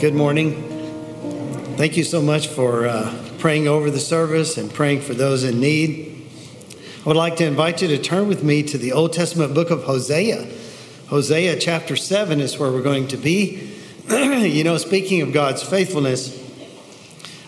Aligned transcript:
Good 0.00 0.14
morning. 0.14 0.54
Thank 1.76 1.98
you 1.98 2.04
so 2.04 2.22
much 2.22 2.48
for 2.48 2.86
uh, 2.86 3.14
praying 3.38 3.68
over 3.68 3.90
the 3.90 4.00
service 4.00 4.56
and 4.56 4.72
praying 4.72 5.02
for 5.02 5.12
those 5.12 5.44
in 5.44 5.60
need. 5.60 6.26
I 7.04 7.08
would 7.08 7.18
like 7.18 7.36
to 7.36 7.44
invite 7.44 7.82
you 7.82 7.88
to 7.88 7.98
turn 7.98 8.26
with 8.26 8.42
me 8.42 8.62
to 8.62 8.78
the 8.78 8.92
Old 8.92 9.12
Testament 9.12 9.52
book 9.52 9.68
of 9.68 9.82
Hosea. 9.82 10.48
Hosea 11.08 11.58
chapter 11.58 11.96
7 11.96 12.40
is 12.40 12.58
where 12.58 12.72
we're 12.72 12.80
going 12.80 13.08
to 13.08 13.18
be. 13.18 13.74
you 14.08 14.64
know, 14.64 14.78
speaking 14.78 15.20
of 15.20 15.34
God's 15.34 15.62
faithfulness, 15.62 16.34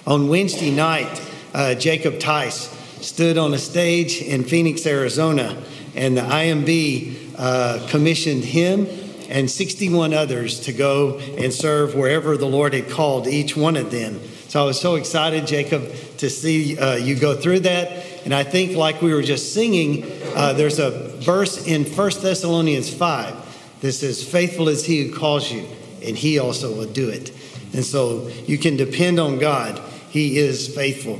on 0.06 0.28
Wednesday 0.28 0.70
night, 0.70 1.22
uh, 1.54 1.74
Jacob 1.74 2.20
Tice 2.20 2.68
stood 3.00 3.38
on 3.38 3.54
a 3.54 3.58
stage 3.58 4.20
in 4.20 4.44
Phoenix, 4.44 4.86
Arizona, 4.86 5.56
and 5.94 6.18
the 6.18 6.20
IMB 6.20 7.34
uh, 7.38 7.86
commissioned 7.88 8.44
him 8.44 8.86
and 9.32 9.50
61 9.50 10.12
others 10.12 10.60
to 10.60 10.74
go 10.74 11.18
and 11.18 11.54
serve 11.54 11.94
wherever 11.94 12.36
the 12.36 12.46
Lord 12.46 12.74
had 12.74 12.90
called 12.90 13.26
each 13.26 13.56
one 13.56 13.76
of 13.76 13.90
them. 13.90 14.20
So 14.48 14.62
I 14.62 14.66
was 14.66 14.78
so 14.78 14.96
excited, 14.96 15.46
Jacob, 15.46 15.90
to 16.18 16.28
see 16.28 16.78
uh, 16.78 16.96
you 16.96 17.18
go 17.18 17.34
through 17.34 17.60
that. 17.60 18.06
And 18.26 18.34
I 18.34 18.44
think, 18.44 18.76
like 18.76 19.00
we 19.00 19.14
were 19.14 19.22
just 19.22 19.54
singing, 19.54 20.04
uh, 20.36 20.52
there's 20.52 20.78
a 20.78 20.90
verse 21.20 21.66
in 21.66 21.84
1 21.84 22.10
Thessalonians 22.20 22.92
5 22.92 23.80
that 23.80 23.92
says, 23.92 24.22
Faithful 24.22 24.68
is 24.68 24.84
he 24.84 25.08
who 25.08 25.14
calls 25.16 25.50
you, 25.50 25.66
and 26.04 26.14
he 26.14 26.38
also 26.38 26.76
will 26.76 26.92
do 26.92 27.08
it. 27.08 27.30
And 27.72 27.82
so 27.82 28.28
you 28.46 28.58
can 28.58 28.76
depend 28.76 29.18
on 29.18 29.38
God. 29.38 29.80
He 30.10 30.38
is 30.38 30.72
faithful. 30.74 31.18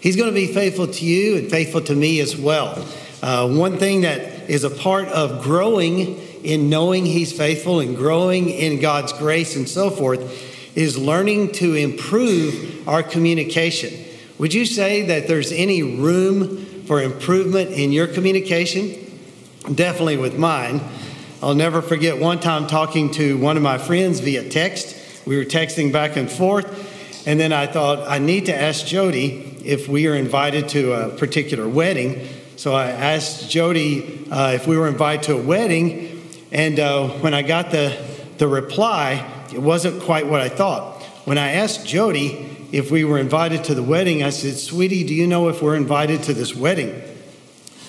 He's 0.00 0.16
going 0.16 0.28
to 0.28 0.34
be 0.34 0.52
faithful 0.52 0.86
to 0.86 1.04
you 1.06 1.38
and 1.38 1.50
faithful 1.50 1.80
to 1.80 1.94
me 1.94 2.20
as 2.20 2.36
well. 2.36 2.86
Uh, 3.22 3.48
one 3.48 3.78
thing 3.78 4.02
that 4.02 4.50
is 4.50 4.64
a 4.64 4.70
part 4.70 5.08
of 5.08 5.42
growing 5.42 6.20
in 6.42 6.70
knowing 6.70 7.06
He's 7.06 7.32
faithful 7.32 7.80
and 7.80 7.96
growing 7.96 8.48
in 8.48 8.80
God's 8.80 9.12
grace 9.12 9.56
and 9.56 9.68
so 9.68 9.90
forth 9.90 10.20
is 10.76 10.96
learning 10.96 11.52
to 11.52 11.74
improve 11.74 12.86
our 12.88 13.02
communication. 13.02 14.04
Would 14.38 14.54
you 14.54 14.64
say 14.64 15.02
that 15.02 15.28
there's 15.28 15.52
any 15.52 15.82
room 15.82 16.64
for 16.84 17.02
improvement 17.02 17.70
in 17.70 17.92
your 17.92 18.06
communication? 18.06 19.18
Definitely 19.74 20.16
with 20.16 20.38
mine. 20.38 20.80
I'll 21.42 21.54
never 21.54 21.82
forget 21.82 22.18
one 22.18 22.40
time 22.40 22.66
talking 22.66 23.10
to 23.12 23.36
one 23.38 23.56
of 23.56 23.62
my 23.62 23.78
friends 23.78 24.20
via 24.20 24.48
text. 24.48 24.96
We 25.26 25.36
were 25.36 25.44
texting 25.44 25.92
back 25.92 26.16
and 26.16 26.30
forth, 26.30 27.26
and 27.26 27.38
then 27.38 27.52
I 27.52 27.66
thought, 27.66 28.08
I 28.08 28.18
need 28.18 28.46
to 28.46 28.54
ask 28.54 28.86
Jody 28.86 29.58
if 29.64 29.88
we 29.88 30.06
are 30.06 30.14
invited 30.14 30.68
to 30.70 30.92
a 30.92 31.08
particular 31.10 31.68
wedding. 31.68 32.26
So 32.56 32.74
I 32.74 32.90
asked 32.90 33.50
Jody 33.50 34.26
uh, 34.30 34.52
if 34.52 34.66
we 34.66 34.76
were 34.76 34.88
invited 34.88 35.24
to 35.24 35.38
a 35.38 35.42
wedding, 35.42 36.09
and 36.52 36.80
uh, 36.80 37.08
when 37.20 37.34
I 37.34 37.42
got 37.42 37.70
the, 37.70 37.96
the 38.38 38.48
reply, 38.48 39.26
it 39.52 39.60
wasn't 39.60 40.02
quite 40.02 40.26
what 40.26 40.40
I 40.40 40.48
thought. 40.48 41.02
When 41.24 41.38
I 41.38 41.52
asked 41.52 41.86
Jody 41.86 42.68
if 42.72 42.90
we 42.90 43.04
were 43.04 43.18
invited 43.18 43.64
to 43.64 43.74
the 43.74 43.82
wedding, 43.82 44.22
I 44.22 44.30
said, 44.30 44.56
Sweetie, 44.56 45.04
do 45.04 45.14
you 45.14 45.26
know 45.26 45.48
if 45.48 45.62
we're 45.62 45.76
invited 45.76 46.22
to 46.24 46.34
this 46.34 46.54
wedding? 46.54 47.02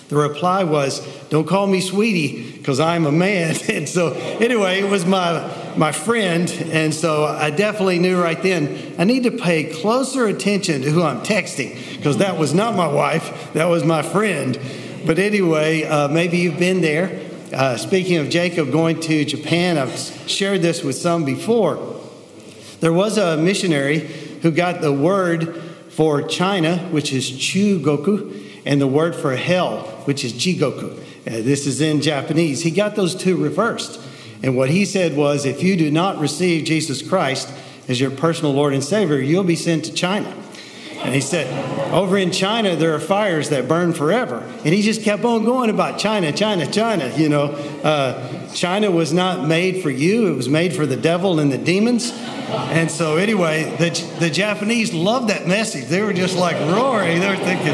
The 0.09 0.17
reply 0.17 0.65
was, 0.65 0.99
Don't 1.29 1.47
call 1.47 1.67
me 1.67 1.79
sweetie 1.79 2.51
because 2.57 2.79
I'm 2.79 3.05
a 3.05 3.11
man. 3.11 3.55
and 3.69 3.87
so, 3.87 4.13
anyway, 4.13 4.79
it 4.81 4.89
was 4.89 5.05
my, 5.05 5.73
my 5.77 5.91
friend. 5.91 6.51
And 6.71 6.93
so 6.93 7.23
I 7.23 7.49
definitely 7.49 7.99
knew 7.99 8.21
right 8.21 8.41
then 8.43 8.93
I 8.99 9.05
need 9.05 9.23
to 9.23 9.31
pay 9.31 9.63
closer 9.63 10.25
attention 10.25 10.81
to 10.81 10.91
who 10.91 11.01
I'm 11.01 11.21
texting 11.21 11.95
because 11.95 12.17
that 12.17 12.37
was 12.37 12.53
not 12.53 12.75
my 12.75 12.87
wife, 12.87 13.53
that 13.53 13.65
was 13.65 13.83
my 13.83 14.01
friend. 14.01 14.59
But 15.05 15.17
anyway, 15.17 15.83
uh, 15.83 16.09
maybe 16.09 16.37
you've 16.39 16.59
been 16.59 16.81
there. 16.81 17.30
Uh, 17.53 17.75
speaking 17.75 18.15
of 18.15 18.29
Jacob 18.29 18.71
going 18.71 18.97
to 19.01 19.25
Japan, 19.25 19.77
I've 19.77 19.97
shared 20.25 20.61
this 20.61 20.83
with 20.83 20.95
some 20.95 21.25
before. 21.25 21.99
There 22.79 22.93
was 22.93 23.17
a 23.17 23.35
missionary 23.35 23.99
who 24.41 24.51
got 24.51 24.79
the 24.79 24.93
word 24.93 25.61
for 25.89 26.21
China, 26.21 26.77
which 26.91 27.11
is 27.11 27.29
Chugoku, 27.29 28.41
and 28.65 28.79
the 28.79 28.87
word 28.87 29.15
for 29.15 29.35
hell, 29.35 29.81
which 30.05 30.23
is 30.23 30.31
Jigoku. 30.31 30.97
Uh, 31.27 31.41
this 31.43 31.67
is 31.67 31.81
in 31.81 32.01
Japanese. 32.01 32.61
He 32.61 32.71
got 32.71 32.95
those 32.95 33.15
two 33.15 33.35
reversed. 33.35 33.99
And 34.41 34.55
what 34.55 34.69
he 34.69 34.85
said 34.85 35.17
was 35.17 35.45
if 35.45 35.61
you 35.61 35.75
do 35.75 35.91
not 35.91 36.19
receive 36.19 36.63
Jesus 36.63 37.01
Christ 37.01 37.53
as 37.89 37.99
your 37.99 38.11
personal 38.11 38.53
Lord 38.53 38.73
and 38.73 38.83
Savior, 38.83 39.19
you'll 39.19 39.43
be 39.43 39.57
sent 39.57 39.83
to 39.85 39.93
China. 39.93 40.40
And 41.03 41.15
he 41.15 41.21
said, 41.21 41.47
over 41.91 42.17
in 42.17 42.31
China, 42.31 42.75
there 42.75 42.93
are 42.93 42.99
fires 42.99 43.49
that 43.49 43.67
burn 43.67 43.93
forever. 43.93 44.43
And 44.63 44.73
he 44.73 44.81
just 44.81 45.01
kept 45.01 45.23
on 45.23 45.45
going 45.45 45.69
about 45.69 45.97
China, 45.97 46.31
China, 46.31 46.65
China. 46.71 47.11
You 47.17 47.29
know, 47.29 47.45
uh, 47.83 48.51
China 48.53 48.91
was 48.91 49.11
not 49.11 49.47
made 49.47 49.81
for 49.81 49.89
you, 49.89 50.31
it 50.31 50.35
was 50.35 50.47
made 50.47 50.73
for 50.73 50.85
the 50.85 50.97
devil 50.97 51.39
and 51.39 51.51
the 51.51 51.57
demons. 51.57 52.11
And 52.13 52.91
so, 52.91 53.15
anyway, 53.15 53.75
the, 53.77 53.89
the 54.19 54.29
Japanese 54.29 54.93
loved 54.93 55.29
that 55.29 55.47
message. 55.47 55.87
They 55.87 56.01
were 56.01 56.13
just 56.13 56.37
like 56.37 56.57
roaring. 56.59 57.19
They 57.19 57.29
were 57.29 57.35
thinking, 57.37 57.73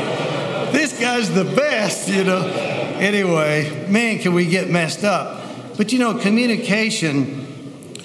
this 0.71 0.99
guy's 0.99 1.33
the 1.33 1.43
best, 1.43 2.07
you 2.07 2.23
know. 2.23 2.45
Anyway, 2.45 3.87
man, 3.89 4.19
can 4.19 4.33
we 4.33 4.45
get 4.45 4.69
messed 4.69 5.03
up? 5.03 5.43
But 5.77 5.91
you 5.93 5.99
know, 5.99 6.17
communication 6.17 7.45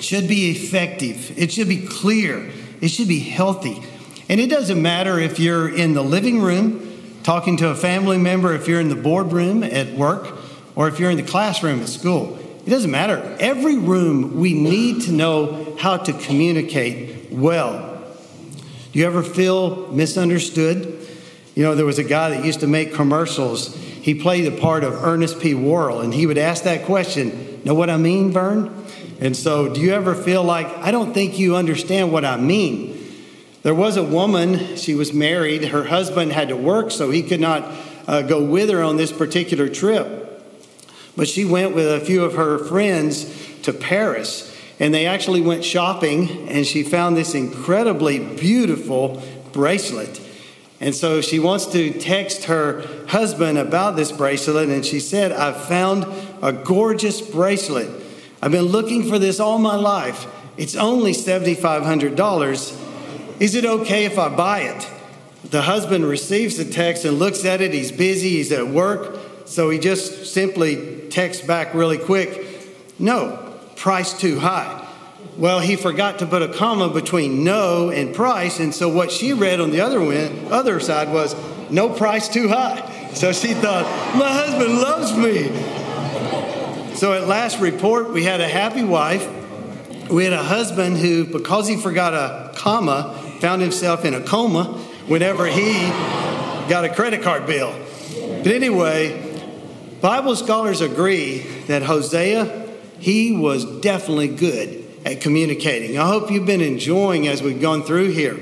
should 0.00 0.28
be 0.28 0.50
effective, 0.50 1.38
it 1.38 1.53
should 1.53 1.69
be 1.69 1.87
clear, 1.87 2.50
it 2.81 2.88
should 2.88 3.09
be 3.09 3.21
healthy. 3.21 3.82
And 4.28 4.41
it 4.41 4.49
doesn't 4.49 4.81
matter 4.81 5.19
if 5.19 5.38
you're 5.38 5.69
in 5.69 5.94
the 5.94 6.03
living 6.03 6.41
room 6.41 6.88
talking 7.22 7.56
to 7.59 7.69
a 7.69 7.75
family 7.75 8.19
member, 8.19 8.55
if 8.55 8.66
you're 8.66 8.81
in 8.81 8.88
the 8.88 8.97
boardroom 8.97 9.62
at 9.62 9.93
work, 9.94 10.37
or 10.75 10.88
if 10.88 10.99
you're 10.99 11.10
in 11.10 11.16
the 11.16 11.22
classroom 11.22 11.81
at 11.81 11.88
school. 11.88 12.38
It 12.66 12.71
doesn't 12.71 12.91
matter. 12.91 13.37
Every 13.41 13.77
room, 13.77 14.38
we 14.38 14.55
need 14.55 15.03
to 15.03 15.12
know 15.12 15.77
how 15.78 15.97
to 15.97 16.12
communicate 16.12 17.32
well. 17.32 17.88
Do 18.93 18.99
you 18.99 19.06
ever 19.06 19.22
feel 19.22 19.91
misunderstood? 19.93 21.06
You 21.55 21.65
know, 21.65 21.75
there 21.75 21.87
was 21.87 21.99
a 21.99 22.05
guy 22.05 22.31
that 22.31 22.44
used 22.44 22.61
to 22.61 22.66
make 22.66 22.94
commercials. 22.94 23.75
He 23.75 24.15
played 24.15 24.47
the 24.47 24.61
part 24.61 24.84
of 24.84 25.05
Ernest 25.05 25.41
P. 25.41 25.55
Worrell, 25.55 26.00
and 26.00 26.15
he 26.15 26.27
would 26.27 26.38
ask 26.38 26.65
that 26.65 26.84
question 26.84 27.61
Know 27.65 27.75
what 27.75 27.91
I 27.91 27.97
mean, 27.97 28.32
Vern? 28.32 28.84
And 29.21 29.37
so, 29.37 29.72
do 29.72 29.81
you 29.81 29.93
ever 29.93 30.15
feel 30.15 30.43
like, 30.43 30.66
I 30.78 30.91
don't 30.91 31.15
think 31.15 31.38
you 31.38 31.55
understand 31.55 32.12
what 32.12 32.25
I 32.25 32.37
mean? 32.37 32.92
There 33.62 33.75
was 33.75 33.97
a 33.97 34.03
woman, 34.03 34.77
she 34.77 34.95
was 34.97 35.12
married. 35.12 35.67
Her 35.67 35.84
husband 35.84 36.33
had 36.33 36.49
to 36.49 36.56
work, 36.56 36.91
so 36.91 37.11
he 37.11 37.23
could 37.23 37.41
not 37.41 37.65
uh, 38.09 38.23
go 38.23 38.43
with 38.43 38.69
her 38.71 38.83
on 38.83 38.97
this 38.97 39.12
particular 39.12 39.69
trip. 39.69 40.28
But 41.17 41.28
she 41.28 41.45
went 41.45 41.73
with 41.73 41.87
a 41.87 42.00
few 42.00 42.25
of 42.25 42.34
her 42.34 42.59
friends 42.59 43.61
to 43.62 43.73
Paris, 43.73 44.53
and 44.81 44.93
they 44.93 45.06
actually 45.06 45.41
went 45.41 45.65
shopping, 45.65 46.49
and 46.49 46.67
she 46.67 46.83
found 46.83 47.17
this 47.17 47.37
incredibly 47.37 48.19
beautiful 48.19 49.23
bracelet. 49.53 50.21
And 50.81 50.93
so 50.93 51.21
she 51.21 51.39
wants 51.39 51.67
to 51.67 51.93
text 51.93 52.44
her 52.44 52.84
husband 53.06 53.59
about 53.59 53.94
this 53.94 54.11
bracelet, 54.11 54.71
and 54.71 54.84
she 54.84 54.99
said, 54.99 55.31
I've 55.31 55.65
found 55.67 56.05
a 56.43 56.53
gorgeous 56.53 57.21
bracelet. 57.21 57.89
I've 58.43 58.50
been 58.50 58.62
looking 58.62 59.05
for 59.09 59.21
this 59.21 59.39
all 59.39 59.59
my 59.59 59.77
life. 59.77 60.27
It's 60.56 60.75
only 60.75 61.12
$7,500 61.12 62.81
is 63.41 63.54
it 63.54 63.65
okay 63.65 64.04
if 64.04 64.19
I 64.19 64.28
buy 64.28 64.60
it? 64.60 64.88
The 65.50 65.62
husband 65.62 66.04
receives 66.04 66.56
the 66.56 66.65
text 66.65 67.04
and 67.04 67.19
looks 67.19 67.44
at 67.44 67.60
it. 67.60 67.72
He's 67.72 67.93
busy, 67.93 68.31
he's 68.31 68.53
at 68.53 68.69
work, 68.69 69.19
so 69.44 69.70
he 69.70 69.78
just 69.78 70.32
simply 70.32 71.09
texts 71.10 71.44
back 71.44 71.75
really 71.75 71.98
quick 71.98 72.47
No, 72.98 73.59
price 73.76 74.12
too 74.19 74.38
high. 74.38 74.78
Well, 75.37 75.60
he 75.60 75.76
forgot 75.76 76.19
to 76.19 76.26
put 76.26 76.43
a 76.43 76.48
comma 76.48 76.91
between 76.91 77.43
no 77.43 77.91
and 77.91 78.15
price, 78.15 78.60
and 78.60 78.75
so 78.75 78.88
what 78.88 79.10
she 79.10 79.32
read 79.32 79.60
on 79.60 79.70
the 79.70 79.81
other, 79.81 80.00
other 80.53 80.78
side 80.78 81.10
was 81.10 81.34
no 81.70 81.88
price 81.88 82.28
too 82.28 82.49
high. 82.49 83.10
So 83.14 83.32
she 83.32 83.54
thought, 83.54 83.84
My 84.16 84.28
husband 84.28 84.78
loves 84.78 85.16
me. 85.16 86.94
So 86.96 87.14
at 87.14 87.26
last 87.26 87.61
report, 87.61 88.12
we 88.12 88.25
had 88.25 88.40
a 88.40 88.49
happy 88.49 88.85
wife. 88.85 89.28
We 90.11 90.25
had 90.25 90.35
a 90.35 90.43
husband 90.43 90.99
who, 90.99 91.25
because 91.25 91.67
he 91.67 91.76
forgot 91.76 92.12
a 92.14 92.52
comma, 92.55 93.19
found 93.43 93.61
himself 93.61 94.05
in 94.05 94.15
a 94.15 94.21
coma 94.21 94.67
whenever 95.09 95.47
he 95.47 95.89
got 96.69 96.85
a 96.85 96.89
credit 96.89 97.23
card 97.23 97.44
bill. 97.44 97.75
But 98.39 98.53
anyway, 98.53 99.21
Bible 100.00 100.37
scholars 100.37 100.81
agree 100.81 101.39
that 101.67 101.83
Hosea, 101.83 102.71
he 103.00 103.37
was 103.37 103.65
definitely 103.81 104.29
good 104.29 104.89
at 105.05 105.21
communicating. 105.21 105.99
I 105.99 106.06
hope 106.06 106.31
you've 106.31 106.47
been 106.47 106.61
enjoying 106.61 107.27
as 107.27 107.43
we've 107.43 107.61
gone 107.61 107.83
through 107.83 108.12
here. 108.12 108.39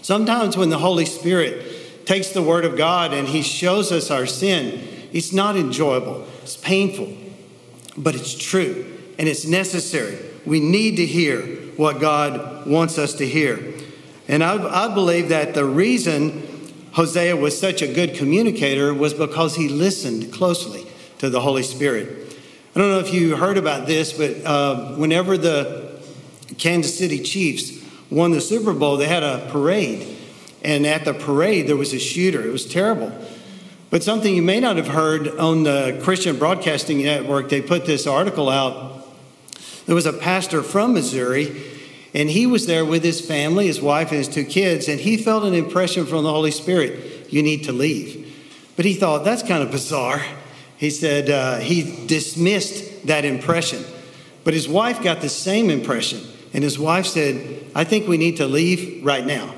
Sometimes 0.00 0.56
when 0.56 0.70
the 0.70 0.78
Holy 0.78 1.04
Spirit 1.04 2.06
takes 2.06 2.30
the 2.30 2.42
Word 2.42 2.64
of 2.64 2.78
God 2.78 3.12
and 3.12 3.28
He 3.28 3.42
shows 3.42 3.92
us 3.92 4.10
our 4.10 4.24
sin, 4.24 4.82
it's 5.12 5.34
not 5.34 5.58
enjoyable, 5.58 6.26
it's 6.40 6.56
painful, 6.56 7.14
but 7.98 8.14
it's 8.14 8.34
true 8.34 8.98
and 9.18 9.28
it's 9.28 9.46
necessary. 9.46 10.16
We 10.46 10.58
need 10.58 10.96
to 10.96 11.04
hear 11.04 11.42
what 11.76 12.00
God 12.00 12.66
wants 12.66 12.96
us 12.96 13.12
to 13.14 13.26
hear. 13.26 13.69
And 14.30 14.44
I, 14.44 14.84
I 14.86 14.94
believe 14.94 15.30
that 15.30 15.54
the 15.54 15.64
reason 15.64 16.46
Hosea 16.92 17.34
was 17.34 17.58
such 17.58 17.82
a 17.82 17.92
good 17.92 18.14
communicator 18.14 18.94
was 18.94 19.12
because 19.12 19.56
he 19.56 19.68
listened 19.68 20.32
closely 20.32 20.86
to 21.18 21.28
the 21.28 21.40
Holy 21.40 21.64
Spirit. 21.64 22.36
I 22.76 22.78
don't 22.78 22.90
know 22.90 23.00
if 23.00 23.12
you 23.12 23.34
heard 23.34 23.58
about 23.58 23.88
this, 23.88 24.12
but 24.12 24.46
uh, 24.46 24.94
whenever 24.94 25.36
the 25.36 26.00
Kansas 26.58 26.96
City 26.96 27.18
Chiefs 27.18 27.84
won 28.08 28.30
the 28.30 28.40
Super 28.40 28.72
Bowl, 28.72 28.96
they 28.96 29.08
had 29.08 29.24
a 29.24 29.48
parade. 29.50 30.06
And 30.62 30.86
at 30.86 31.04
the 31.04 31.12
parade, 31.12 31.66
there 31.66 31.76
was 31.76 31.92
a 31.92 31.98
shooter. 31.98 32.40
It 32.40 32.52
was 32.52 32.66
terrible. 32.66 33.12
But 33.90 34.04
something 34.04 34.32
you 34.32 34.42
may 34.42 34.60
not 34.60 34.76
have 34.76 34.86
heard 34.86 35.26
on 35.26 35.64
the 35.64 35.98
Christian 36.04 36.38
Broadcasting 36.38 37.02
Network, 37.02 37.48
they 37.48 37.60
put 37.60 37.84
this 37.84 38.06
article 38.06 38.48
out. 38.48 39.08
There 39.86 39.96
was 39.96 40.06
a 40.06 40.12
pastor 40.12 40.62
from 40.62 40.94
Missouri, 40.94 41.79
and 42.14 42.28
he 42.28 42.46
was 42.46 42.66
there 42.66 42.84
with 42.84 43.04
his 43.04 43.20
family, 43.20 43.66
his 43.66 43.80
wife, 43.80 44.08
and 44.08 44.18
his 44.18 44.28
two 44.28 44.44
kids, 44.44 44.88
and 44.88 45.00
he 45.00 45.16
felt 45.16 45.44
an 45.44 45.54
impression 45.54 46.06
from 46.06 46.24
the 46.24 46.30
Holy 46.30 46.50
Spirit 46.50 47.32
you 47.32 47.42
need 47.42 47.64
to 47.64 47.72
leave. 47.72 48.26
But 48.76 48.84
he 48.84 48.94
thought, 48.94 49.24
that's 49.24 49.42
kind 49.42 49.62
of 49.62 49.70
bizarre. 49.70 50.22
He 50.76 50.90
said 50.90 51.30
uh, 51.30 51.58
he 51.58 52.06
dismissed 52.06 53.06
that 53.06 53.24
impression. 53.24 53.84
But 54.42 54.54
his 54.54 54.68
wife 54.68 55.02
got 55.02 55.20
the 55.20 55.28
same 55.28 55.70
impression, 55.70 56.20
and 56.52 56.64
his 56.64 56.78
wife 56.78 57.06
said, 57.06 57.64
I 57.74 57.84
think 57.84 58.08
we 58.08 58.16
need 58.16 58.38
to 58.38 58.46
leave 58.46 59.04
right 59.04 59.24
now. 59.24 59.54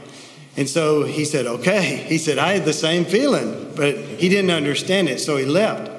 And 0.57 0.69
so 0.69 1.05
he 1.05 1.25
said, 1.25 1.47
okay. 1.47 2.05
He 2.09 2.19
said, 2.19 2.37
I 2.37 2.55
had 2.55 2.65
the 2.65 2.75
same 2.75 3.07
feeling, 3.07 3.73
but 3.75 3.97
he 3.97 4.29
didn't 4.29 4.51
understand 4.51 5.09
it, 5.09 5.21
so 5.21 5.37
he 5.39 5.47
left. 5.47 5.91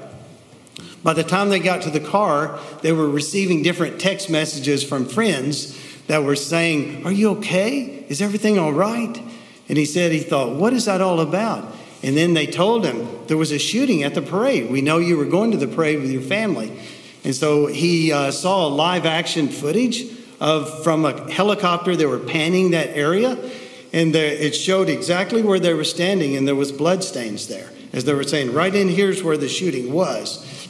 By 1.01 1.13
the 1.13 1.23
time 1.23 1.49
they 1.49 1.59
got 1.59 1.81
to 1.83 1.89
the 1.89 1.99
car, 1.99 2.59
they 2.81 2.91
were 2.91 3.09
receiving 3.09 3.63
different 3.63 3.99
text 3.99 4.29
messages 4.29 4.83
from 4.83 5.05
friends 5.05 5.77
that 6.07 6.23
were 6.23 6.35
saying, 6.35 7.05
Are 7.05 7.11
you 7.11 7.31
okay? 7.37 8.05
Is 8.09 8.21
everything 8.21 8.57
all 8.57 8.73
right? 8.73 9.21
And 9.69 9.77
he 9.77 9.85
said, 9.85 10.11
He 10.11 10.19
thought, 10.19 10.55
What 10.55 10.73
is 10.73 10.85
that 10.85 11.01
all 11.01 11.19
about? 11.19 11.73
And 12.01 12.17
then 12.17 12.33
they 12.33 12.47
told 12.47 12.85
him 12.85 13.07
there 13.27 13.37
was 13.37 13.51
a 13.51 13.59
shooting 13.59 14.03
at 14.03 14.13
the 14.13 14.21
parade. 14.21 14.69
We 14.69 14.81
know 14.81 14.97
you 14.97 15.17
were 15.17 15.25
going 15.25 15.51
to 15.51 15.57
the 15.57 15.67
parade 15.67 16.01
with 16.01 16.11
your 16.11 16.21
family. 16.21 16.77
And 17.23 17.33
so 17.33 17.67
he 17.67 18.11
uh, 18.11 18.31
saw 18.31 18.67
live 18.67 19.05
action 19.05 19.47
footage 19.47 20.03
of 20.41 20.83
from 20.83 21.05
a 21.05 21.31
helicopter. 21.31 21.95
They 21.95 22.05
were 22.05 22.19
panning 22.19 22.71
that 22.71 22.89
area 22.89 23.37
and 23.93 24.15
it 24.15 24.55
showed 24.55 24.89
exactly 24.89 25.43
where 25.43 25.59
they 25.59 25.75
were 25.75 25.83
standing, 25.83 26.35
and 26.35 26.47
there 26.47 26.55
was 26.55 26.71
bloodstains 26.71 27.47
there, 27.47 27.69
as 27.93 28.05
they 28.05 28.13
were 28.15 28.23
saying, 28.23 28.51
right 28.51 28.73
in 28.73 28.89
here's 28.89 29.21
where 29.21 29.37
the 29.37 29.47
shooting 29.47 29.93
was. 29.93 30.67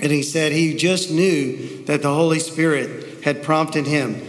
And 0.00 0.10
he 0.10 0.24
said 0.24 0.50
he 0.50 0.76
just 0.76 1.08
knew 1.08 1.84
that 1.84 2.02
the 2.02 2.12
Holy 2.12 2.40
Spirit 2.40 3.22
had 3.22 3.44
prompted 3.44 3.86
him. 3.86 4.20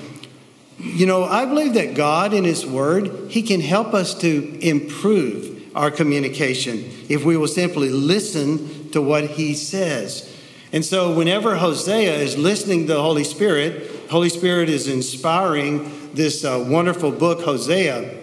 You 0.80 1.08
know, 1.08 1.24
I 1.24 1.46
believe 1.46 1.74
that 1.74 1.96
God, 1.96 2.34
in 2.34 2.44
His 2.44 2.66
Word, 2.66 3.32
He 3.32 3.42
can 3.42 3.62
help 3.62 3.94
us 3.94 4.14
to 4.20 4.58
improve 4.62 5.76
our 5.76 5.90
communication 5.90 6.86
if 7.10 7.24
we 7.26 7.36
will 7.36 7.48
simply 7.48 7.90
listen 7.90 8.90
to 8.92 9.02
what 9.02 9.26
He 9.26 9.56
says. 9.56 10.34
And 10.72 10.86
so, 10.86 11.14
whenever 11.14 11.56
Hosea 11.56 12.16
is 12.16 12.38
listening 12.38 12.88
to 12.88 12.94
the 12.94 13.02
Holy 13.02 13.24
Spirit, 13.24 13.90
Holy 14.10 14.30
Spirit 14.30 14.70
is 14.70 14.88
inspiring 14.88 16.14
this 16.14 16.46
uh, 16.46 16.64
wonderful 16.68 17.12
book, 17.12 17.42
Hosea. 17.42 18.16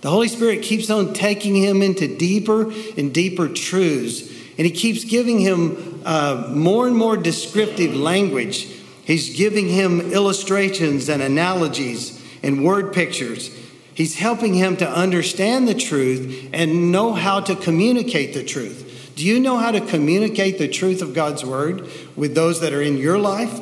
The 0.00 0.10
Holy 0.10 0.28
Spirit 0.28 0.62
keeps 0.62 0.90
on 0.90 1.12
taking 1.12 1.54
him 1.54 1.82
into 1.82 2.16
deeper 2.16 2.72
and 2.96 3.12
deeper 3.12 3.48
truths, 3.48 4.28
and 4.56 4.66
He 4.66 4.70
keeps 4.70 5.04
giving 5.04 5.38
him 5.38 6.02
uh, 6.04 6.50
more 6.50 6.86
and 6.86 6.96
more 6.96 7.16
descriptive 7.16 7.94
language. 7.94 8.68
He's 9.04 9.36
giving 9.36 9.68
him 9.68 10.00
illustrations 10.12 11.08
and 11.08 11.22
analogies 11.22 12.22
and 12.42 12.64
word 12.64 12.92
pictures. 12.92 13.56
He's 13.94 14.16
helping 14.16 14.54
him 14.54 14.76
to 14.78 14.88
understand 14.88 15.68
the 15.68 15.74
truth 15.74 16.48
and 16.52 16.90
know 16.92 17.12
how 17.12 17.40
to 17.40 17.54
communicate 17.54 18.34
the 18.34 18.44
truth. 18.44 19.12
Do 19.16 19.26
you 19.26 19.38
know 19.40 19.58
how 19.58 19.72
to 19.72 19.80
communicate 19.80 20.58
the 20.58 20.68
truth 20.68 21.02
of 21.02 21.14
God's 21.14 21.44
word 21.44 21.88
with 22.16 22.34
those 22.34 22.60
that 22.60 22.72
are 22.72 22.80
in 22.82 22.96
your 22.96 23.18
life? 23.18 23.60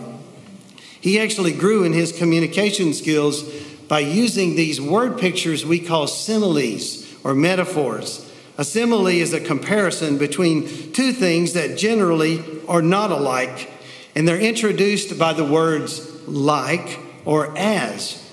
He 1.00 1.18
actually 1.18 1.52
grew 1.52 1.84
in 1.84 1.92
his 1.92 2.12
communication 2.12 2.92
skills 2.92 3.42
by 3.88 4.00
using 4.00 4.54
these 4.54 4.80
word 4.80 5.18
pictures 5.18 5.66
we 5.66 5.80
call 5.80 6.06
similes 6.06 7.06
or 7.24 7.34
metaphors. 7.34 8.30
A 8.56 8.64
simile 8.64 9.08
is 9.08 9.32
a 9.32 9.40
comparison 9.40 10.18
between 10.18 10.92
two 10.92 11.12
things 11.12 11.54
that 11.54 11.78
generally 11.78 12.44
are 12.68 12.82
not 12.82 13.10
alike, 13.10 13.70
and 14.14 14.26
they're 14.26 14.40
introduced 14.40 15.18
by 15.18 15.32
the 15.32 15.44
words 15.44 16.26
like 16.26 16.98
or 17.24 17.56
as. 17.56 18.26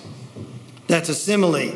That's 0.87 1.09
a 1.09 1.15
simile. 1.15 1.71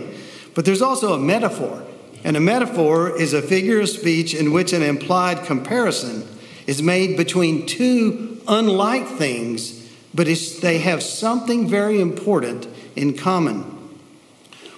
But 0.53 0.65
there's 0.65 0.81
also 0.81 1.13
a 1.13 1.19
metaphor, 1.19 1.83
and 2.23 2.35
a 2.35 2.41
metaphor 2.41 3.15
is 3.15 3.33
a 3.33 3.41
figure 3.41 3.81
of 3.81 3.89
speech 3.89 4.33
in 4.33 4.51
which 4.51 4.73
an 4.73 4.81
implied 4.81 5.45
comparison 5.45 6.27
is 6.67 6.81
made 6.81 7.17
between 7.17 7.65
two 7.65 8.41
unlike 8.47 9.07
things, 9.07 9.89
but 10.13 10.27
they 10.61 10.79
have 10.79 11.01
something 11.01 11.67
very 11.67 12.01
important 12.01 12.67
in 12.95 13.17
common. 13.17 13.77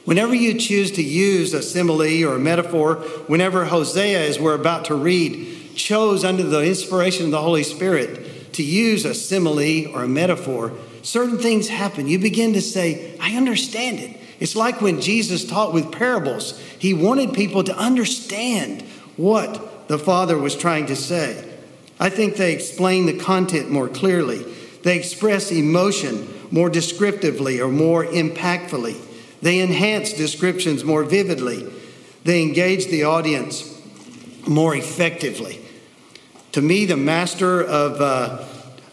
Whenever 0.05 0.35
you 0.35 0.59
choose 0.59 0.91
to 0.91 1.01
use 1.01 1.53
a 1.53 1.61
simile 1.61 2.25
or 2.25 2.35
a 2.35 2.39
metaphor, 2.39 2.95
whenever 3.27 3.65
Hosea, 3.65 4.27
as 4.27 4.37
we're 4.37 4.53
about 4.53 4.85
to 4.85 4.95
read, 4.95 5.75
chose 5.75 6.23
under 6.25 6.43
the 6.43 6.63
inspiration 6.63 7.25
of 7.25 7.31
the 7.31 7.41
Holy 7.41 7.63
Spirit 7.63 8.32
to 8.53 8.63
use 8.63 9.05
a 9.05 9.13
simile 9.13 9.87
or 9.93 10.03
a 10.03 10.07
metaphor, 10.07 10.73
certain 11.01 11.37
things 11.37 11.69
happen. 11.69 12.07
You 12.07 12.19
begin 12.19 12.53
to 12.53 12.61
say, 12.61 13.17
I 13.19 13.35
understand 13.35 13.99
it. 13.99 14.19
It's 14.39 14.55
like 14.55 14.81
when 14.81 15.01
Jesus 15.01 15.45
taught 15.45 15.73
with 15.73 15.91
parables, 15.91 16.59
he 16.79 16.93
wanted 16.93 17.33
people 17.33 17.63
to 17.63 17.77
understand 17.77 18.81
what 19.15 19.87
the 19.87 19.99
Father 19.99 20.37
was 20.37 20.55
trying 20.55 20.87
to 20.87 20.95
say. 20.95 21.49
I 21.99 22.09
think 22.09 22.35
they 22.35 22.53
explain 22.53 23.05
the 23.05 23.17
content 23.17 23.69
more 23.69 23.87
clearly. 23.87 24.43
They 24.83 24.97
express 24.97 25.51
emotion 25.51 26.27
more 26.51 26.69
descriptively 26.69 27.61
or 27.61 27.69
more 27.69 28.05
impactfully. 28.05 28.97
They 29.41 29.61
enhance 29.61 30.13
descriptions 30.13 30.83
more 30.83 31.03
vividly. 31.03 31.71
They 32.23 32.41
engage 32.41 32.87
the 32.87 33.03
audience 33.03 33.69
more 34.47 34.75
effectively. 34.75 35.62
To 36.53 36.61
me, 36.61 36.85
the 36.85 36.97
master 36.97 37.63
of, 37.63 37.99
uh, 37.99 38.45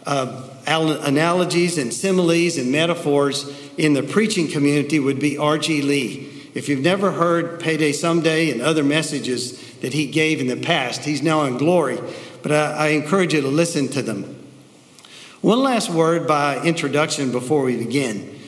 of 0.06 0.50
analogies 0.66 1.76
and 1.76 1.92
similes 1.92 2.56
and 2.56 2.72
metaphors 2.72 3.54
in 3.76 3.92
the 3.92 4.02
preaching 4.02 4.48
community 4.48 4.98
would 4.98 5.20
be 5.20 5.36
R.G. 5.36 5.82
Lee. 5.82 6.50
If 6.54 6.70
you've 6.70 6.80
never 6.80 7.12
heard 7.12 7.60
Payday 7.60 7.92
Someday 7.92 8.50
and 8.50 8.62
other 8.62 8.82
messages 8.82 9.60
that 9.80 9.92
he 9.92 10.06
gave 10.06 10.40
in 10.40 10.46
the 10.46 10.56
past, 10.56 11.04
he's 11.04 11.22
now 11.22 11.44
in 11.44 11.58
glory, 11.58 11.98
but 12.42 12.50
I, 12.50 12.72
I 12.72 12.86
encourage 12.88 13.34
you 13.34 13.42
to 13.42 13.48
listen 13.48 13.88
to 13.88 14.00
them. 14.00 14.42
One 15.42 15.62
last 15.62 15.90
word 15.90 16.26
by 16.26 16.62
introduction 16.62 17.30
before 17.30 17.62
we 17.62 17.76
begin. 17.76 18.40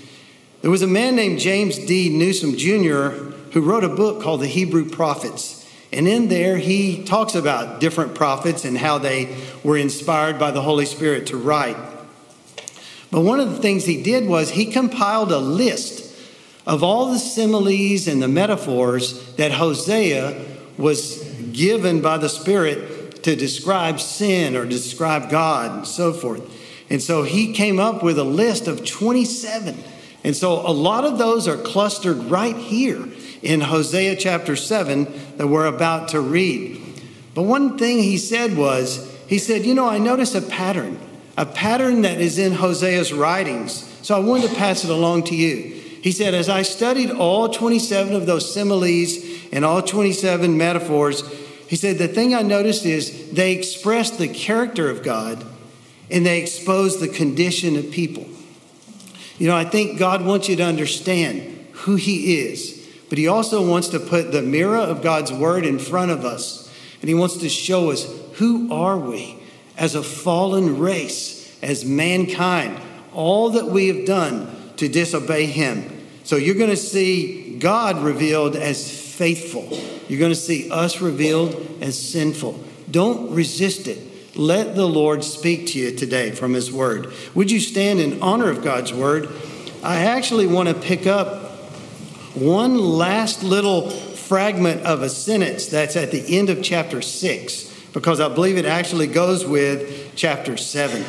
There 0.62 0.70
was 0.70 0.82
a 0.82 0.86
man 0.86 1.16
named 1.16 1.38
James 1.38 1.78
D. 1.78 2.08
Newsome 2.08 2.56
Jr. 2.56 3.10
who 3.52 3.60
wrote 3.60 3.84
a 3.84 3.90
book 3.90 4.22
called 4.22 4.40
The 4.40 4.46
Hebrew 4.46 4.88
Prophets. 4.88 5.61
And 5.92 6.08
in 6.08 6.28
there, 6.28 6.56
he 6.56 7.04
talks 7.04 7.34
about 7.34 7.80
different 7.80 8.14
prophets 8.14 8.64
and 8.64 8.78
how 8.78 8.98
they 8.98 9.36
were 9.62 9.76
inspired 9.76 10.38
by 10.38 10.50
the 10.50 10.62
Holy 10.62 10.86
Spirit 10.86 11.26
to 11.26 11.36
write. 11.36 11.76
But 13.10 13.20
one 13.20 13.40
of 13.40 13.50
the 13.50 13.58
things 13.58 13.84
he 13.84 14.02
did 14.02 14.26
was 14.26 14.50
he 14.50 14.66
compiled 14.66 15.32
a 15.32 15.38
list 15.38 16.10
of 16.66 16.82
all 16.82 17.12
the 17.12 17.18
similes 17.18 18.08
and 18.08 18.22
the 18.22 18.28
metaphors 18.28 19.34
that 19.34 19.52
Hosea 19.52 20.46
was 20.78 21.22
given 21.52 22.00
by 22.00 22.16
the 22.16 22.28
Spirit 22.28 23.22
to 23.24 23.36
describe 23.36 24.00
sin 24.00 24.56
or 24.56 24.64
describe 24.64 25.28
God 25.28 25.76
and 25.76 25.86
so 25.86 26.12
forth. 26.12 26.42
And 26.88 27.02
so 27.02 27.22
he 27.22 27.52
came 27.52 27.78
up 27.78 28.02
with 28.02 28.18
a 28.18 28.24
list 28.24 28.66
of 28.66 28.86
27 28.86 29.76
and 30.24 30.36
so 30.36 30.66
a 30.66 30.70
lot 30.70 31.04
of 31.04 31.18
those 31.18 31.48
are 31.48 31.56
clustered 31.56 32.16
right 32.24 32.56
here 32.56 33.08
in 33.42 33.60
Hosea 33.60 34.16
chapter 34.16 34.56
7 34.56 35.06
that 35.36 35.48
we're 35.48 35.66
about 35.66 36.08
to 36.08 36.20
read. 36.20 36.80
But 37.34 37.42
one 37.42 37.78
thing 37.78 37.98
he 37.98 38.18
said 38.18 38.56
was, 38.56 39.10
he 39.26 39.38
said, 39.38 39.64
You 39.64 39.74
know, 39.74 39.88
I 39.88 39.98
notice 39.98 40.34
a 40.34 40.42
pattern, 40.42 40.98
a 41.36 41.46
pattern 41.46 42.02
that 42.02 42.20
is 42.20 42.38
in 42.38 42.52
Hosea's 42.52 43.12
writings. 43.12 43.88
So 44.02 44.14
I 44.14 44.20
wanted 44.20 44.50
to 44.50 44.56
pass 44.56 44.84
it 44.84 44.90
along 44.90 45.24
to 45.24 45.36
you. 45.36 45.80
He 46.02 46.12
said, 46.12 46.34
As 46.34 46.48
I 46.48 46.62
studied 46.62 47.10
all 47.10 47.48
27 47.48 48.14
of 48.14 48.26
those 48.26 48.52
similes 48.52 49.18
and 49.52 49.64
all 49.64 49.82
27 49.82 50.56
metaphors, 50.56 51.22
he 51.68 51.76
said, 51.76 51.98
The 51.98 52.08
thing 52.08 52.34
I 52.34 52.42
noticed 52.42 52.84
is 52.84 53.30
they 53.30 53.52
express 53.52 54.10
the 54.10 54.28
character 54.28 54.90
of 54.90 55.02
God 55.02 55.44
and 56.10 56.26
they 56.26 56.40
expose 56.42 57.00
the 57.00 57.08
condition 57.08 57.76
of 57.76 57.90
people. 57.90 58.26
You 59.38 59.48
know, 59.48 59.56
I 59.56 59.64
think 59.64 59.98
God 59.98 60.24
wants 60.24 60.48
you 60.48 60.56
to 60.56 60.62
understand 60.62 61.66
who 61.72 61.96
He 61.96 62.38
is, 62.38 62.81
but 63.12 63.18
He 63.18 63.28
also 63.28 63.68
wants 63.68 63.88
to 63.88 64.00
put 64.00 64.32
the 64.32 64.40
mirror 64.40 64.78
of 64.78 65.02
God's 65.02 65.30
Word 65.30 65.66
in 65.66 65.78
front 65.78 66.10
of 66.10 66.24
us, 66.24 66.72
and 67.02 67.10
He 67.10 67.14
wants 67.14 67.36
to 67.36 67.48
show 67.50 67.90
us 67.90 68.10
who 68.36 68.72
are 68.72 68.96
we 68.96 69.36
as 69.76 69.94
a 69.94 70.02
fallen 70.02 70.78
race, 70.78 71.54
as 71.60 71.84
mankind, 71.84 72.80
all 73.12 73.50
that 73.50 73.66
we 73.66 73.88
have 73.88 74.06
done 74.06 74.72
to 74.78 74.88
disobey 74.88 75.44
Him. 75.44 76.06
So 76.24 76.36
you're 76.36 76.54
going 76.54 76.70
to 76.70 76.74
see 76.74 77.58
God 77.58 77.98
revealed 77.98 78.56
as 78.56 78.90
faithful. 78.90 79.68
You're 80.08 80.18
going 80.18 80.32
to 80.32 80.34
see 80.34 80.70
us 80.70 81.02
revealed 81.02 81.82
as 81.82 81.98
sinful. 82.00 82.64
Don't 82.90 83.30
resist 83.34 83.88
it. 83.88 84.38
Let 84.38 84.74
the 84.74 84.88
Lord 84.88 85.22
speak 85.22 85.66
to 85.66 85.78
you 85.78 85.94
today 85.94 86.30
from 86.30 86.54
His 86.54 86.72
Word. 86.72 87.12
Would 87.34 87.50
you 87.50 87.60
stand 87.60 88.00
in 88.00 88.22
honor 88.22 88.48
of 88.48 88.64
God's 88.64 88.94
Word? 88.94 89.28
I 89.82 89.96
actually 89.96 90.46
want 90.46 90.70
to 90.70 90.74
pick 90.74 91.06
up 91.06 91.41
one 92.34 92.78
last 92.78 93.42
little 93.42 93.90
fragment 93.90 94.82
of 94.82 95.02
a 95.02 95.08
sentence 95.08 95.66
that's 95.66 95.96
at 95.96 96.10
the 96.10 96.38
end 96.38 96.48
of 96.50 96.62
chapter 96.62 97.02
6 97.02 97.72
because 97.92 98.20
I 98.20 98.28
believe 98.28 98.56
it 98.56 98.64
actually 98.64 99.06
goes 99.06 99.44
with 99.44 100.12
chapter 100.16 100.56
7. 100.56 101.04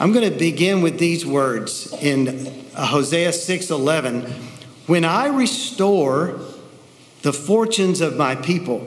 I'm 0.00 0.12
going 0.12 0.30
to 0.30 0.38
begin 0.38 0.82
with 0.82 0.98
these 0.98 1.26
words 1.26 1.92
in 2.00 2.66
Hosea 2.74 3.32
6:11, 3.32 4.32
"When 4.86 5.04
I 5.04 5.26
restore 5.26 6.40
the 7.22 7.32
fortunes 7.32 8.00
of 8.00 8.16
my 8.16 8.36
people, 8.36 8.86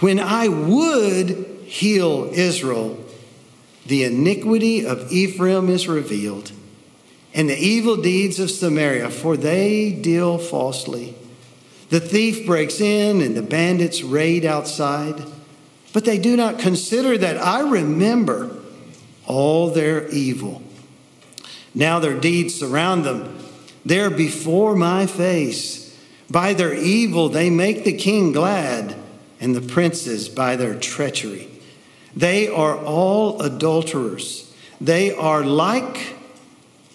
when 0.00 0.18
I 0.18 0.48
would 0.48 1.46
heal 1.66 2.30
Israel, 2.32 2.96
the 3.86 4.04
iniquity 4.04 4.86
of 4.86 5.12
Ephraim 5.12 5.68
is 5.68 5.88
revealed, 5.88 6.52
and 7.34 7.48
the 7.48 7.58
evil 7.58 7.96
deeds 7.96 8.38
of 8.38 8.50
Samaria, 8.50 9.10
for 9.10 9.36
they 9.36 9.92
deal 9.92 10.38
falsely. 10.38 11.14
The 11.88 12.00
thief 12.00 12.46
breaks 12.46 12.80
in 12.80 13.20
and 13.20 13.36
the 13.36 13.42
bandits 13.42 14.02
raid 14.02 14.44
outside, 14.44 15.22
but 15.92 16.04
they 16.04 16.18
do 16.18 16.36
not 16.36 16.58
consider 16.58 17.18
that 17.18 17.36
I 17.36 17.60
remember 17.60 18.56
all 19.26 19.70
their 19.70 20.08
evil. 20.08 20.62
Now 21.74 21.98
their 21.98 22.18
deeds 22.18 22.54
surround 22.54 23.04
them. 23.04 23.38
They're 23.84 24.10
before 24.10 24.76
my 24.76 25.06
face. 25.06 25.98
By 26.30 26.54
their 26.54 26.74
evil, 26.74 27.28
they 27.28 27.50
make 27.50 27.84
the 27.84 27.96
king 27.96 28.32
glad, 28.32 28.94
and 29.40 29.54
the 29.54 29.60
princes 29.60 30.28
by 30.28 30.56
their 30.56 30.74
treachery. 30.74 31.48
They 32.16 32.48
are 32.48 32.76
all 32.76 33.42
adulterers. 33.42 34.50
They 34.80 35.14
are 35.14 35.44
like 35.44 36.14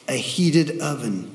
a 0.07 0.15
heated 0.15 0.79
oven, 0.79 1.33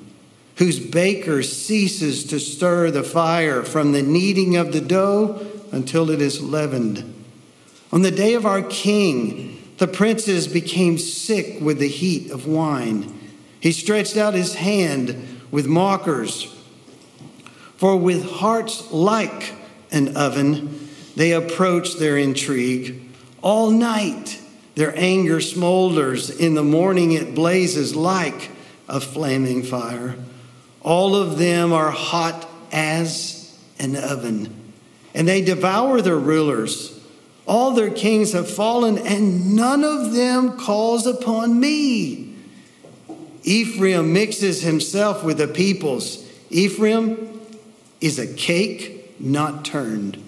whose 0.56 0.78
baker 0.78 1.42
ceases 1.42 2.24
to 2.24 2.38
stir 2.38 2.90
the 2.90 3.02
fire 3.02 3.62
from 3.62 3.92
the 3.92 4.02
kneading 4.02 4.56
of 4.56 4.72
the 4.72 4.80
dough 4.80 5.46
until 5.70 6.10
it 6.10 6.20
is 6.20 6.42
leavened. 6.42 7.12
On 7.92 8.02
the 8.02 8.10
day 8.10 8.34
of 8.34 8.46
our 8.46 8.62
king, 8.62 9.58
the 9.78 9.88
princes 9.88 10.46
became 10.48 10.96
sick 10.96 11.60
with 11.60 11.78
the 11.78 11.88
heat 11.88 12.30
of 12.30 12.46
wine. 12.46 13.18
He 13.60 13.72
stretched 13.72 14.16
out 14.16 14.34
his 14.34 14.54
hand 14.54 15.40
with 15.50 15.66
mockers. 15.66 16.54
For 17.76 17.96
with 17.96 18.30
hearts 18.30 18.92
like 18.92 19.54
an 19.90 20.16
oven, 20.16 20.88
they 21.16 21.32
approach 21.32 21.96
their 21.96 22.16
intrigue. 22.16 23.02
All 23.42 23.70
night, 23.70 24.40
their 24.74 24.96
anger 24.96 25.38
smolders. 25.38 26.38
In 26.38 26.54
the 26.54 26.62
morning, 26.62 27.12
it 27.12 27.34
blazes 27.34 27.94
like 27.94 28.50
a 28.92 29.00
flaming 29.00 29.62
fire. 29.62 30.14
All 30.82 31.16
of 31.16 31.38
them 31.38 31.72
are 31.72 31.90
hot 31.90 32.46
as 32.70 33.58
an 33.78 33.96
oven, 33.96 34.54
and 35.14 35.26
they 35.26 35.40
devour 35.40 36.02
their 36.02 36.18
rulers. 36.18 37.00
All 37.46 37.72
their 37.72 37.90
kings 37.90 38.32
have 38.34 38.48
fallen, 38.48 38.98
and 38.98 39.56
none 39.56 39.82
of 39.82 40.12
them 40.12 40.58
calls 40.58 41.06
upon 41.06 41.58
me. 41.58 42.34
Ephraim 43.42 44.12
mixes 44.12 44.62
himself 44.62 45.24
with 45.24 45.38
the 45.38 45.48
peoples. 45.48 46.24
Ephraim 46.50 47.40
is 48.00 48.18
a 48.18 48.32
cake 48.32 49.18
not 49.18 49.64
turned. 49.64 50.22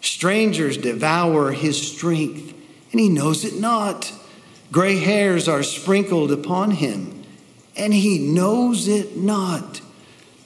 Strangers 0.00 0.78
devour 0.78 1.52
his 1.52 1.80
strength, 1.80 2.54
and 2.92 3.00
he 3.00 3.08
knows 3.08 3.44
it 3.44 3.60
not. 3.60 4.12
Gray 4.72 4.96
hairs 4.96 5.48
are 5.48 5.62
sprinkled 5.62 6.32
upon 6.32 6.72
him, 6.72 7.13
and 7.76 7.92
he 7.92 8.18
knows 8.18 8.88
it 8.88 9.16
not. 9.16 9.80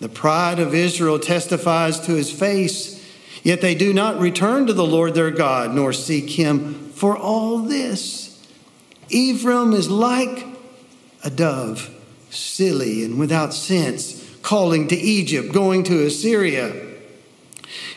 The 0.01 0.09
pride 0.09 0.59
of 0.59 0.75
Israel 0.75 1.19
testifies 1.19 2.01
to 2.01 2.13
his 2.13 2.31
face 2.31 2.99
Yet 3.43 3.61
they 3.61 3.75
do 3.75 3.95
not 3.95 4.21
return 4.21 4.67
to 4.67 4.73
the 4.73 4.87
Lord 4.87 5.15
their 5.15 5.31
God, 5.31 5.75
nor 5.75 5.93
seek 5.93 6.31
him 6.31 6.91
for 6.91 7.17
all 7.17 7.59
this. 7.61 8.47
Ephraim 9.09 9.73
is 9.73 9.89
like 9.89 10.47
a 11.25 11.31
dove, 11.31 11.91
silly 12.31 13.05
and 13.05 13.19
without 13.19 13.55
sense, 13.55 14.23
calling 14.43 14.89
to 14.89 14.97
Egypt, 14.97 15.53
going 15.53 15.83
to 15.85 16.05
Assyria. 16.05 16.89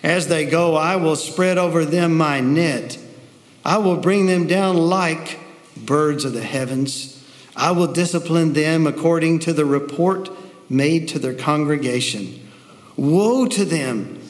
As 0.03 0.27
they 0.27 0.45
go, 0.45 0.75
I 0.75 0.95
will 0.95 1.15
spread 1.15 1.57
over 1.57 1.85
them 1.85 2.15
my 2.15 2.39
net. 2.39 2.97
I 3.65 3.77
will 3.77 3.97
bring 3.97 4.27
them 4.27 4.47
down 4.47 4.77
like 4.77 5.39
birds 5.75 6.25
of 6.25 6.33
the 6.33 6.43
heavens. 6.43 7.20
I 7.55 7.71
will 7.71 7.87
discipline 7.87 8.53
them 8.53 8.87
according 8.87 9.39
to 9.39 9.53
the 9.53 9.65
report 9.65 10.29
made 10.69 11.07
to 11.09 11.19
their 11.19 11.33
congregation. 11.33 12.47
Woe 12.95 13.45
to 13.47 13.65
them! 13.65 14.21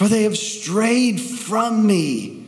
for 0.00 0.08
they 0.08 0.22
have 0.22 0.38
strayed 0.38 1.20
from 1.20 1.86
me. 1.86 2.46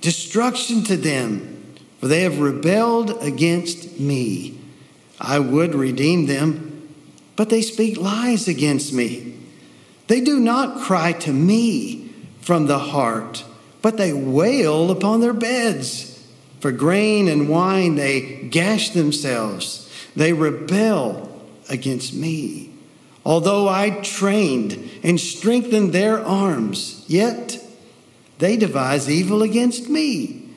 Destruction 0.00 0.84
to 0.84 0.96
them, 0.96 1.62
for 2.00 2.08
they 2.08 2.22
have 2.22 2.38
rebelled 2.38 3.22
against 3.22 4.00
me. 4.00 4.58
I 5.20 5.38
would 5.38 5.74
redeem 5.74 6.24
them, 6.24 6.88
but 7.36 7.50
they 7.50 7.60
speak 7.60 7.98
lies 7.98 8.48
against 8.48 8.94
me. 8.94 9.34
They 10.06 10.22
do 10.22 10.40
not 10.40 10.80
cry 10.80 11.12
to 11.12 11.32
me 11.34 12.10
from 12.40 12.68
the 12.68 12.78
heart, 12.78 13.44
but 13.82 13.98
they 13.98 14.14
wail 14.14 14.90
upon 14.90 15.20
their 15.20 15.34
beds. 15.34 16.13
For 16.64 16.72
grain 16.72 17.28
and 17.28 17.46
wine 17.46 17.96
they 17.96 18.22
gash 18.48 18.88
themselves, 18.88 19.86
they 20.16 20.32
rebel 20.32 21.46
against 21.68 22.14
me. 22.14 22.72
Although 23.22 23.68
I 23.68 23.90
trained 24.00 24.90
and 25.02 25.20
strengthened 25.20 25.92
their 25.92 26.24
arms, 26.24 27.04
yet 27.06 27.58
they 28.38 28.56
devise 28.56 29.10
evil 29.10 29.42
against 29.42 29.90
me. 29.90 30.48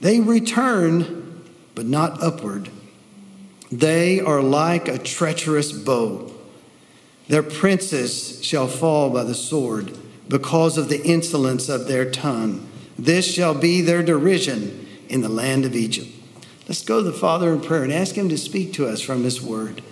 They 0.00 0.20
return, 0.20 1.42
but 1.74 1.84
not 1.84 2.22
upward. 2.22 2.70
They 3.70 4.20
are 4.20 4.40
like 4.40 4.88
a 4.88 4.96
treacherous 4.96 5.70
bow. 5.70 6.32
Their 7.28 7.42
princes 7.42 8.42
shall 8.42 8.68
fall 8.68 9.10
by 9.10 9.24
the 9.24 9.34
sword 9.34 9.98
because 10.30 10.78
of 10.78 10.88
the 10.88 11.04
insolence 11.04 11.68
of 11.68 11.88
their 11.88 12.10
tongue. 12.10 12.66
This 12.98 13.30
shall 13.30 13.52
be 13.52 13.82
their 13.82 14.02
derision 14.02 14.86
in 15.10 15.20
the 15.20 15.28
land 15.28 15.64
of 15.64 15.74
Egypt. 15.74 16.08
Let's 16.68 16.82
go 16.82 17.02
to 17.02 17.10
the 17.10 17.16
Father 17.16 17.52
in 17.52 17.60
prayer 17.60 17.82
and 17.82 17.92
ask 17.92 18.14
Him 18.14 18.28
to 18.28 18.38
speak 18.38 18.72
to 18.74 18.86
us 18.86 19.00
from 19.00 19.24
His 19.24 19.42
word. 19.42 19.82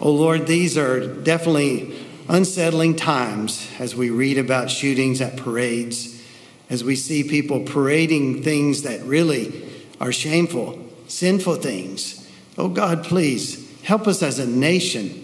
Oh 0.00 0.10
Lord, 0.10 0.46
these 0.46 0.76
are 0.76 1.06
definitely 1.06 1.94
unsettling 2.28 2.96
times 2.96 3.70
as 3.78 3.94
we 3.94 4.10
read 4.10 4.38
about 4.38 4.70
shootings 4.70 5.20
at 5.20 5.36
parades, 5.36 6.22
as 6.68 6.84
we 6.84 6.96
see 6.96 7.24
people 7.24 7.60
parading 7.60 8.42
things 8.42 8.82
that 8.82 9.02
really 9.02 9.68
are 10.00 10.12
shameful, 10.12 10.78
sinful 11.06 11.56
things. 11.56 12.30
Oh 12.58 12.68
God, 12.68 13.04
please 13.04 13.82
help 13.82 14.06
us 14.06 14.22
as 14.22 14.38
a 14.38 14.46
nation 14.46 15.20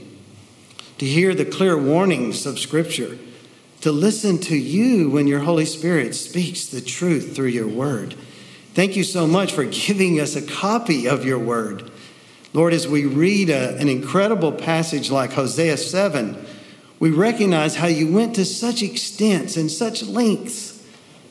to 0.99 1.07
hear 1.07 1.35
the 1.35 1.45
clear 1.45 1.77
warnings 1.77 2.47
of 2.47 2.59
Scripture, 2.59 3.19
to 3.81 3.91
listen 3.91 4.39
to 4.39 4.57
you 4.57 5.11
when 5.11 5.27
your 5.27 5.41
Holy 5.41 5.65
Spirit 5.65 6.15
speaks 6.15 6.67
the 6.67 6.81
truth 6.81 7.35
through 7.35 7.49
your 7.49 7.69
word. 7.69 8.15
Thank 8.73 8.95
you 8.95 9.03
so 9.03 9.27
much 9.27 9.53
for 9.53 9.65
giving 9.65 10.21
us 10.21 10.37
a 10.37 10.43
copy 10.43 11.09
of 11.09 11.25
your 11.25 11.41
word. 11.41 11.91
Lord, 12.53 12.73
as 12.73 12.87
we 12.87 13.05
read 13.05 13.51
a, 13.51 13.77
an 13.79 13.89
incredible 13.89 14.53
passage 14.53 15.11
like 15.11 15.33
Hosea 15.33 15.77
7, 15.77 16.37
we 17.01 17.11
recognize 17.11 17.75
how 17.75 17.89
you 17.89 18.13
went 18.13 18.37
to 18.37 18.45
such 18.45 18.81
extents 18.85 19.57
and 19.57 19.69
such 19.69 20.05
lengths 20.05 20.87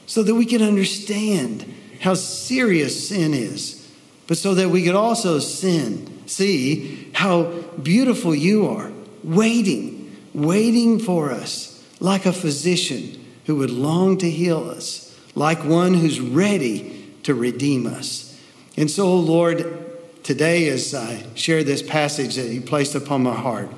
so 0.05 0.21
that 0.23 0.35
we 0.35 0.45
could 0.45 0.61
understand 0.61 1.73
how 2.01 2.13
serious 2.13 3.07
sin 3.07 3.33
is, 3.33 3.89
but 4.27 4.37
so 4.37 4.53
that 4.55 4.69
we 4.69 4.83
could 4.83 4.95
also 4.95 5.39
sin, 5.39 6.27
see 6.27 7.09
how 7.13 7.43
beautiful 7.81 8.35
you 8.35 8.67
are, 8.67 8.91
waiting, 9.23 10.13
waiting 10.33 10.99
for 10.99 11.31
us 11.31 11.85
like 12.01 12.25
a 12.25 12.33
physician 12.33 13.25
who 13.45 13.55
would 13.55 13.71
long 13.71 14.17
to 14.17 14.29
heal 14.29 14.69
us, 14.69 15.17
like 15.35 15.63
one 15.63 15.93
who's 15.93 16.19
ready 16.19 16.98
to 17.29 17.35
redeem 17.35 17.85
us. 17.85 18.35
And 18.75 18.89
so, 18.89 19.15
Lord, 19.15 19.63
today 20.23 20.67
as 20.69 20.95
I 20.95 21.23
share 21.35 21.63
this 21.63 21.83
passage 21.83 22.35
that 22.37 22.47
you 22.47 22.59
placed 22.59 22.95
upon 22.95 23.21
my 23.21 23.35
heart, 23.35 23.69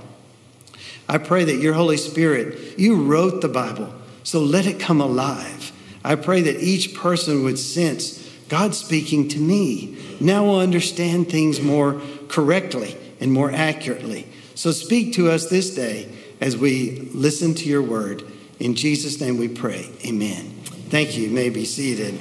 I 1.09 1.17
pray 1.17 1.43
that 1.43 1.57
your 1.57 1.73
Holy 1.73 1.97
Spirit, 1.97 2.79
you 2.79 3.03
wrote 3.03 3.41
the 3.41 3.49
Bible, 3.49 3.93
so 4.23 4.39
let 4.39 4.67
it 4.67 4.79
come 4.79 5.01
alive. 5.01 5.73
I 6.01 6.15
pray 6.15 6.41
that 6.43 6.61
each 6.61 6.95
person 6.95 7.43
would 7.43 7.59
sense 7.59 8.25
God 8.47 8.73
speaking 8.73 9.27
to 9.27 9.39
me. 9.39 9.97
Now 10.21 10.45
we'll 10.45 10.59
understand 10.59 11.29
things 11.29 11.59
more 11.59 12.01
correctly 12.29 12.95
and 13.19 13.33
more 13.33 13.51
accurately. 13.51 14.29
So 14.55 14.71
speak 14.71 15.13
to 15.15 15.29
us 15.29 15.49
this 15.49 15.75
day 15.75 16.09
as 16.39 16.55
we 16.55 17.09
listen 17.13 17.53
to 17.55 17.65
your 17.67 17.81
word. 17.81 18.23
In 18.59 18.75
Jesus' 18.75 19.19
name 19.19 19.37
we 19.37 19.49
pray. 19.49 19.89
Amen. 20.05 20.51
Thank 20.87 21.17
you. 21.17 21.25
You 21.25 21.31
may 21.31 21.49
be 21.49 21.65
seated. 21.65 22.17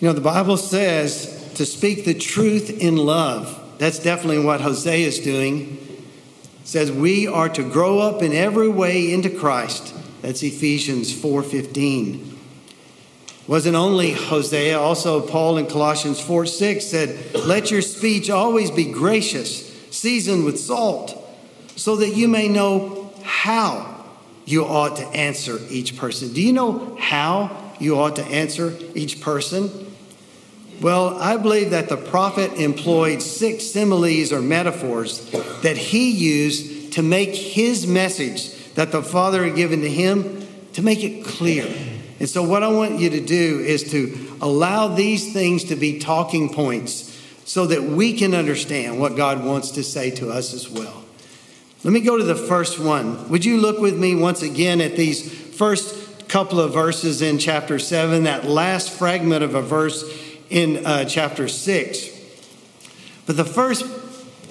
You 0.00 0.08
know, 0.08 0.12
the 0.12 0.20
Bible 0.20 0.58
says 0.58 1.52
to 1.54 1.64
speak 1.64 2.04
the 2.04 2.12
truth 2.12 2.68
in 2.82 2.96
love. 2.96 3.62
That's 3.78 3.98
definitely 3.98 4.44
what 4.44 4.60
Hosea 4.60 5.06
is 5.06 5.20
doing. 5.20 5.78
It 6.60 6.68
says 6.68 6.92
we 6.92 7.26
are 7.26 7.48
to 7.48 7.62
grow 7.62 7.98
up 8.00 8.22
in 8.22 8.32
every 8.32 8.68
way 8.68 9.12
into 9.12 9.30
Christ. 9.30 9.94
That's 10.20 10.42
Ephesians 10.42 11.14
4:15. 11.14 12.34
Wasn't 13.46 13.76
only 13.76 14.12
Hosea, 14.12 14.78
also 14.78 15.20
Paul 15.20 15.56
in 15.56 15.66
Colossians 15.66 16.20
4 16.20 16.46
6 16.46 16.84
said, 16.84 17.34
Let 17.34 17.70
your 17.70 17.80
speech 17.80 18.28
always 18.28 18.70
be 18.72 18.90
gracious, 18.90 19.72
seasoned 19.90 20.44
with 20.44 20.58
salt, 20.58 21.16
so 21.76 21.96
that 21.96 22.10
you 22.10 22.26
may 22.26 22.48
know 22.48 23.12
how 23.22 24.04
you 24.44 24.64
ought 24.64 24.96
to 24.96 25.06
answer 25.06 25.60
each 25.70 25.96
person. 25.96 26.32
Do 26.32 26.42
you 26.42 26.52
know 26.52 26.96
how 26.98 27.56
you 27.78 27.98
ought 27.98 28.16
to 28.16 28.24
answer 28.24 28.76
each 28.94 29.20
person? 29.20 29.85
Well, 30.80 31.18
I 31.18 31.36
believe 31.38 31.70
that 31.70 31.88
the 31.88 31.96
prophet 31.96 32.52
employed 32.54 33.22
six 33.22 33.64
similes 33.64 34.32
or 34.32 34.42
metaphors 34.42 35.30
that 35.62 35.76
he 35.76 36.10
used 36.10 36.92
to 36.94 37.02
make 37.02 37.34
his 37.34 37.86
message 37.86 38.74
that 38.74 38.92
the 38.92 39.02
Father 39.02 39.44
had 39.44 39.56
given 39.56 39.80
to 39.80 39.90
him 39.90 40.46
to 40.74 40.82
make 40.82 41.02
it 41.02 41.24
clear. 41.24 41.66
And 42.18 42.28
so, 42.28 42.42
what 42.42 42.62
I 42.62 42.68
want 42.68 42.98
you 42.98 43.10
to 43.10 43.20
do 43.20 43.60
is 43.60 43.90
to 43.90 44.36
allow 44.40 44.88
these 44.88 45.32
things 45.32 45.64
to 45.64 45.76
be 45.76 45.98
talking 45.98 46.52
points 46.52 47.12
so 47.46 47.66
that 47.66 47.82
we 47.82 48.12
can 48.12 48.34
understand 48.34 49.00
what 49.00 49.16
God 49.16 49.44
wants 49.44 49.72
to 49.72 49.84
say 49.84 50.10
to 50.12 50.30
us 50.30 50.52
as 50.52 50.68
well. 50.68 51.04
Let 51.84 51.92
me 51.92 52.00
go 52.00 52.18
to 52.18 52.24
the 52.24 52.34
first 52.34 52.78
one. 52.78 53.28
Would 53.30 53.44
you 53.44 53.58
look 53.58 53.78
with 53.78 53.98
me 53.98 54.14
once 54.14 54.42
again 54.42 54.80
at 54.80 54.96
these 54.96 55.30
first 55.56 56.28
couple 56.28 56.60
of 56.60 56.72
verses 56.72 57.22
in 57.22 57.38
chapter 57.38 57.78
7, 57.78 58.24
that 58.24 58.44
last 58.44 58.90
fragment 58.90 59.44
of 59.44 59.54
a 59.54 59.62
verse 59.62 60.25
in 60.50 60.84
uh, 60.84 61.04
chapter 61.04 61.48
6? 61.48 62.10
But 63.26 63.36
the 63.36 63.44
first 63.44 63.84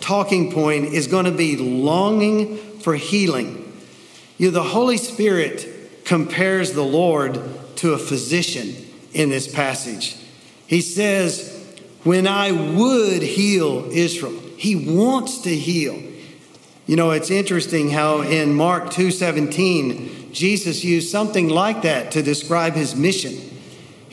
talking 0.02 0.52
point 0.52 0.86
is 0.86 1.08
going 1.08 1.26
to 1.26 1.32
be 1.32 1.58
longing 1.58 2.58
for 2.80 2.96
healing. 2.96 3.62
You 4.38 4.48
know, 4.48 4.54
the 4.54 4.64
Holy 4.64 4.98
Spirit 4.98 6.04
compares 6.04 6.74
the 6.74 6.84
Lord 6.84 7.40
to 7.78 7.94
a 7.94 7.98
physician 7.98 8.76
in 9.14 9.30
this 9.30 9.48
passage. 9.52 10.18
He 10.68 10.82
says, 10.82 11.80
When 12.04 12.28
I 12.28 12.52
would 12.52 13.22
heal 13.24 13.90
Israel, 13.92 14.40
he 14.58 14.76
wants 14.76 15.40
to 15.40 15.56
heal. 15.56 16.02
You 16.86 16.96
know, 16.96 17.12
it's 17.12 17.32
interesting 17.32 17.90
how 17.90 18.22
in 18.22 18.54
Mark 18.54 18.92
2:17, 18.92 20.32
Jesus 20.32 20.84
used 20.84 21.10
something 21.10 21.50
like 21.50 21.82
that 21.82 22.12
to 22.12 22.22
describe 22.22 22.74
his 22.74 22.96
mission. 22.96 23.34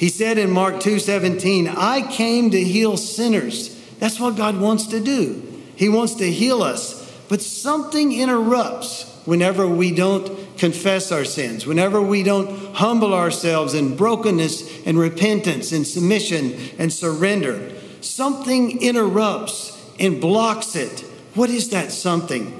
He 0.02 0.08
said 0.08 0.36
in 0.36 0.50
Mark 0.50 0.80
2:17, 0.80 1.68
"I 1.68 2.02
came 2.02 2.50
to 2.50 2.60
heal 2.60 2.96
sinners." 2.96 3.70
That's 4.00 4.18
what 4.18 4.34
God 4.34 4.60
wants 4.60 4.86
to 4.86 4.98
do. 4.98 5.40
He 5.76 5.88
wants 5.88 6.14
to 6.14 6.28
heal 6.28 6.60
us, 6.60 6.96
but 7.28 7.40
something 7.40 8.12
interrupts 8.12 9.04
whenever 9.26 9.64
we 9.64 9.92
don't 9.92 10.28
confess 10.58 11.12
our 11.12 11.24
sins, 11.24 11.68
whenever 11.68 12.02
we 12.02 12.24
don't 12.24 12.50
humble 12.72 13.14
ourselves 13.14 13.74
in 13.74 13.94
brokenness 13.94 14.64
and 14.84 14.98
repentance 14.98 15.70
and 15.70 15.86
submission 15.86 16.54
and 16.80 16.92
surrender, 16.92 17.60
something 18.00 18.82
interrupts 18.82 19.70
and 20.00 20.20
blocks 20.20 20.74
it. 20.74 21.04
What 21.36 21.48
is 21.48 21.68
that 21.68 21.92
something? 21.92 22.52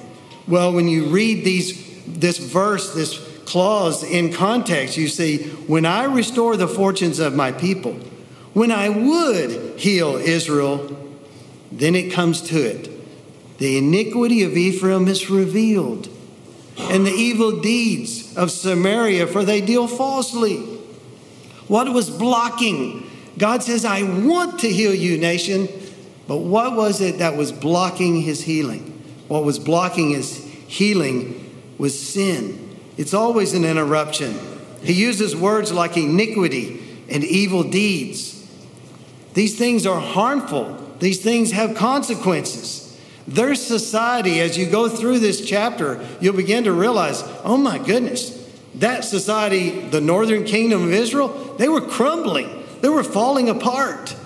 Well, 0.46 0.72
when 0.72 0.87
you 0.87 1.06
read 1.06 1.44
these, 1.44 1.75
this 2.06 2.38
verse, 2.38 2.90
this 2.90 3.18
clause 3.46 4.02
in 4.02 4.32
context, 4.32 4.96
you 4.96 5.08
see, 5.08 5.44
when 5.66 5.85
I 5.85 6.05
restore 6.05 6.57
the 6.57 6.68
fortunes 6.68 7.18
of 7.18 7.35
my 7.35 7.52
people, 7.52 7.94
when 8.52 8.70
I 8.70 8.88
would 8.88 9.78
heal 9.78 10.16
Israel, 10.16 10.96
then 11.70 11.94
it 11.94 12.12
comes 12.12 12.42
to 12.42 12.57
it. 12.57 12.88
The 13.59 13.78
iniquity 13.78 14.42
of 14.42 14.57
Ephraim 14.57 15.09
is 15.09 15.31
revealed 15.31 16.09
and 16.78 17.07
the 17.07 17.12
evil 17.12 17.61
deeds 17.61 18.37
of 18.37 18.50
Samaria, 18.50 19.26
for 19.26 19.44
they 19.44 19.61
deal 19.61 19.87
falsely. 19.87 20.57
What 21.68 21.92
was 21.92 22.11
blocking? 22.11 23.09
God 23.38 23.62
says, 23.62 23.85
I 23.85 24.02
want 24.02 24.61
to 24.61 24.68
heal 24.68 24.94
you, 24.94 25.18
nation. 25.18 25.68
But 26.26 26.38
what 26.38 26.76
was 26.76 27.00
it 27.00 27.18
that 27.18 27.37
was 27.37 27.52
blocking 27.52 28.20
his 28.22 28.42
healing? 28.42 29.02
What 29.28 29.44
was 29.44 29.59
blocking 29.59 30.11
his 30.11 30.44
healing 30.66 31.38
was 31.78 31.98
sin. 31.98 32.62
It's 32.96 33.14
always 33.14 33.55
an 33.55 33.64
interruption. 33.64 34.38
He 34.83 34.92
uses 34.92 35.35
words 35.35 35.72
like 35.72 35.96
iniquity 35.96 36.81
and 37.09 37.24
evil 37.24 37.62
deeds. 37.62 38.46
These 39.35 39.57
things 39.57 39.87
are 39.87 40.00
harmful, 40.00 40.78
these 40.98 41.22
things 41.22 41.52
have 41.52 41.74
consequences. 41.74 42.81
Their 43.26 43.55
society, 43.55 44.40
as 44.40 44.59
you 44.59 44.66
go 44.66 44.88
through 44.88 45.20
this 45.20 45.46
chapter, 45.46 46.05
you'll 46.20 46.37
begin 46.37 46.64
to 46.64 46.72
realize, 46.72 47.22
oh 47.44 47.57
my 47.57 47.78
goodness, 47.78 48.38
that 48.76 49.05
society, 49.05 49.81
the 49.81 50.00
northern 50.00 50.44
kingdom 50.44 50.83
of 50.83 50.92
Israel, 50.92 51.28
they 51.57 51.68
were 51.68 51.81
crumbling, 51.81 52.64
they 52.81 52.88
were 52.88 53.05
falling 53.05 53.48
apart. 53.48 54.16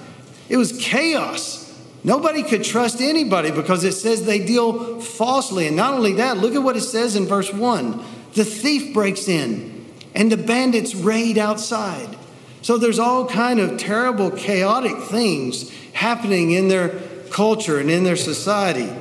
It 0.49 0.57
was 0.57 0.79
chaos. 0.81 1.65
Nobody 2.05 2.43
could 2.45 2.63
trust 2.63 3.01
anybody 3.01 3.51
because 3.51 3.83
it 3.83 3.93
says 3.93 4.25
they 4.25 4.39
deal 4.39 5.01
falsely. 5.01 5.67
And 5.67 5.77
not 5.77 5.95
only 5.95 6.15
that, 6.15 6.39
look 6.39 6.55
at 6.55 6.63
what 6.63 6.77
it 6.77 6.83
says 6.83 7.17
in 7.17 7.27
verse 7.27 7.53
1 7.53 8.05
the 8.37 8.45
thief 8.45 8.95
breaks 8.95 9.29
in 9.29 9.87
and 10.15 10.31
the 10.31 10.37
bandits 10.37 10.95
raid 10.95 11.39
outside. 11.39 12.17
So 12.63 12.79
there's 12.79 12.99
all 12.99 13.27
kind 13.27 13.59
of 13.59 13.79
terrible, 13.79 14.31
chaotic 14.31 14.99
things 14.99 15.71
happening 15.93 16.51
in 16.51 16.69
their 16.69 16.91
culture 17.31 17.79
and 17.79 17.91
in 17.91 18.05
their 18.05 18.17
society. 18.17 18.93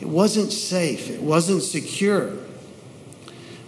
It 0.00 0.08
wasn't 0.08 0.52
safe, 0.52 1.08
it 1.10 1.22
wasn't 1.22 1.62
secure. 1.62 2.32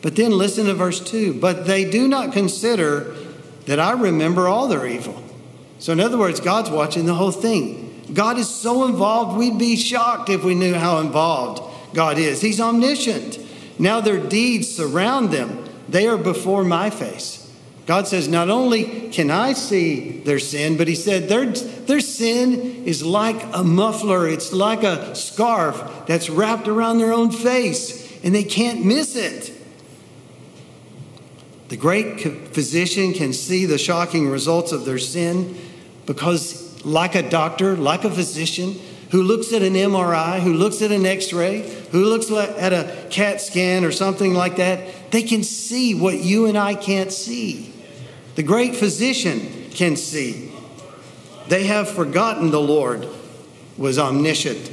But 0.02 0.16
then 0.16 0.32
listen 0.32 0.66
to 0.66 0.74
verse 0.74 1.00
2 1.00 1.34
But 1.40 1.66
they 1.66 1.88
do 1.88 2.08
not 2.08 2.32
consider 2.32 3.14
that 3.66 3.78
I 3.78 3.92
remember 3.92 4.48
all 4.48 4.68
their 4.68 4.86
evil. 4.86 5.22
So, 5.78 5.92
in 5.92 6.00
other 6.00 6.18
words, 6.18 6.40
God's 6.40 6.70
watching 6.70 7.06
the 7.06 7.14
whole 7.14 7.30
thing. 7.30 8.04
God 8.12 8.38
is 8.38 8.48
so 8.48 8.84
involved, 8.86 9.38
we'd 9.38 9.58
be 9.58 9.76
shocked 9.76 10.28
if 10.28 10.44
we 10.44 10.54
knew 10.54 10.74
how 10.74 10.98
involved 10.98 11.62
God 11.94 12.18
is. 12.18 12.40
He's 12.40 12.60
omniscient. 12.60 13.38
Now 13.78 14.00
their 14.00 14.18
deeds 14.18 14.68
surround 14.68 15.30
them, 15.30 15.64
they 15.88 16.06
are 16.06 16.18
before 16.18 16.64
my 16.64 16.90
face. 16.90 17.40
God 17.86 18.06
says, 18.06 18.28
Not 18.28 18.48
only 18.48 19.10
can 19.10 19.30
I 19.30 19.52
see 19.52 20.20
their 20.20 20.38
sin, 20.38 20.76
but 20.76 20.88
He 20.88 20.94
said, 20.94 21.28
their, 21.28 21.46
their 21.46 22.00
sin 22.00 22.84
is 22.84 23.04
like 23.04 23.44
a 23.52 23.62
muffler, 23.62 24.26
it's 24.28 24.52
like 24.52 24.82
a 24.82 25.14
scarf 25.14 26.06
that's 26.06 26.30
wrapped 26.30 26.68
around 26.68 26.98
their 26.98 27.12
own 27.12 27.30
face, 27.30 28.22
and 28.22 28.34
they 28.34 28.44
can't 28.44 28.84
miss 28.84 29.16
it. 29.16 29.52
The 31.68 31.76
great 31.76 32.20
physician 32.54 33.12
can 33.12 33.32
see 33.32 33.66
the 33.66 33.78
shocking 33.78 34.28
results 34.28 34.72
of 34.72 34.84
their 34.84 34.98
sin 34.98 35.56
because, 36.06 36.84
like 36.84 37.14
a 37.14 37.28
doctor, 37.28 37.76
like 37.76 38.04
a 38.04 38.10
physician, 38.10 38.76
who 39.14 39.22
looks 39.22 39.52
at 39.52 39.62
an 39.62 39.74
MRI, 39.74 40.40
who 40.40 40.54
looks 40.54 40.82
at 40.82 40.90
an 40.90 41.06
x 41.06 41.32
ray, 41.32 41.60
who 41.92 42.04
looks 42.04 42.32
at 42.32 42.72
a 42.72 43.06
CAT 43.10 43.40
scan 43.40 43.84
or 43.84 43.92
something 43.92 44.34
like 44.34 44.56
that, 44.56 45.12
they 45.12 45.22
can 45.22 45.44
see 45.44 45.94
what 45.94 46.18
you 46.18 46.46
and 46.46 46.58
I 46.58 46.74
can't 46.74 47.12
see. 47.12 47.72
The 48.34 48.42
great 48.42 48.74
physician 48.74 49.70
can 49.70 49.94
see. 49.94 50.50
They 51.46 51.62
have 51.66 51.88
forgotten 51.88 52.50
the 52.50 52.60
Lord 52.60 53.06
was 53.78 54.00
omniscient. 54.00 54.72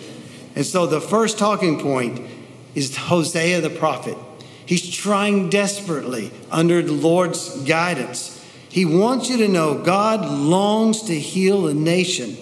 And 0.56 0.66
so 0.66 0.88
the 0.88 1.02
first 1.02 1.38
talking 1.38 1.80
point 1.80 2.28
is 2.74 2.98
Hosea 2.98 3.62
the 3.62 3.70
prophet. 3.70 4.18
He's 4.66 4.90
trying 4.90 5.52
desperately 5.52 6.32
under 6.50 6.82
the 6.82 6.94
Lord's 6.94 7.62
guidance. 7.62 8.44
He 8.70 8.86
wants 8.86 9.30
you 9.30 9.38
to 9.38 9.48
know 9.48 9.84
God 9.84 10.28
longs 10.28 11.04
to 11.04 11.20
heal 11.20 11.68
a 11.68 11.76
nation. 11.76 12.36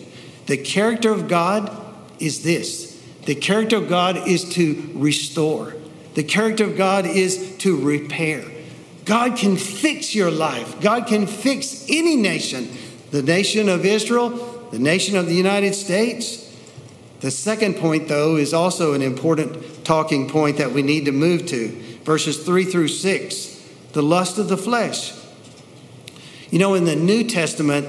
The 0.45 0.55
character 0.55 1.11
of 1.11 1.27
God 1.27 1.78
is 2.19 2.43
this 2.43 3.01
the 3.25 3.35
character 3.35 3.77
of 3.77 3.89
God 3.89 4.27
is 4.27 4.49
to 4.55 4.91
restore, 4.95 5.75
the 6.15 6.23
character 6.23 6.63
of 6.65 6.77
God 6.77 7.05
is 7.05 7.57
to 7.59 7.77
repair. 7.77 8.43
God 9.05 9.37
can 9.37 9.57
fix 9.57 10.13
your 10.13 10.29
life. 10.29 10.79
God 10.81 11.07
can 11.07 11.25
fix 11.25 11.85
any 11.89 12.15
nation. 12.15 12.69
The 13.09 13.23
nation 13.23 13.67
of 13.67 13.83
Israel, 13.83 14.29
the 14.69 14.77
nation 14.77 15.17
of 15.17 15.25
the 15.25 15.33
United 15.33 15.73
States. 15.73 16.45
The 17.21 17.31
second 17.31 17.77
point, 17.77 18.07
though, 18.07 18.35
is 18.35 18.53
also 18.53 18.93
an 18.93 19.01
important 19.01 19.83
talking 19.83 20.29
point 20.29 20.57
that 20.57 20.73
we 20.73 20.83
need 20.83 21.05
to 21.05 21.11
move 21.11 21.47
to. 21.47 21.69
Verses 22.03 22.45
3 22.45 22.65
through 22.65 22.89
6 22.89 23.59
the 23.93 24.03
lust 24.03 24.37
of 24.37 24.49
the 24.49 24.57
flesh. 24.57 25.13
You 26.51 26.59
know, 26.59 26.75
in 26.75 26.85
the 26.85 26.95
New 26.95 27.23
Testament, 27.23 27.87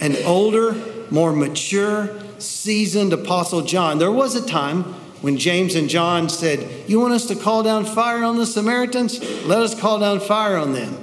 an 0.00 0.16
older, 0.24 0.74
more 1.10 1.32
mature, 1.32 2.21
seasoned 2.42 3.12
Apostle 3.12 3.62
John, 3.62 3.98
there 3.98 4.12
was 4.12 4.34
a 4.34 4.46
time 4.46 4.82
when 5.22 5.38
James 5.38 5.74
and 5.74 5.88
John 5.88 6.28
said, 6.28 6.68
You 6.88 7.00
want 7.00 7.14
us 7.14 7.26
to 7.26 7.36
call 7.36 7.62
down 7.62 7.84
fire 7.84 8.24
on 8.24 8.36
the 8.36 8.46
Samaritans? 8.46 9.20
Let 9.44 9.60
us 9.60 9.78
call 9.78 10.00
down 10.00 10.20
fire 10.20 10.56
on 10.56 10.72
them. 10.72 10.98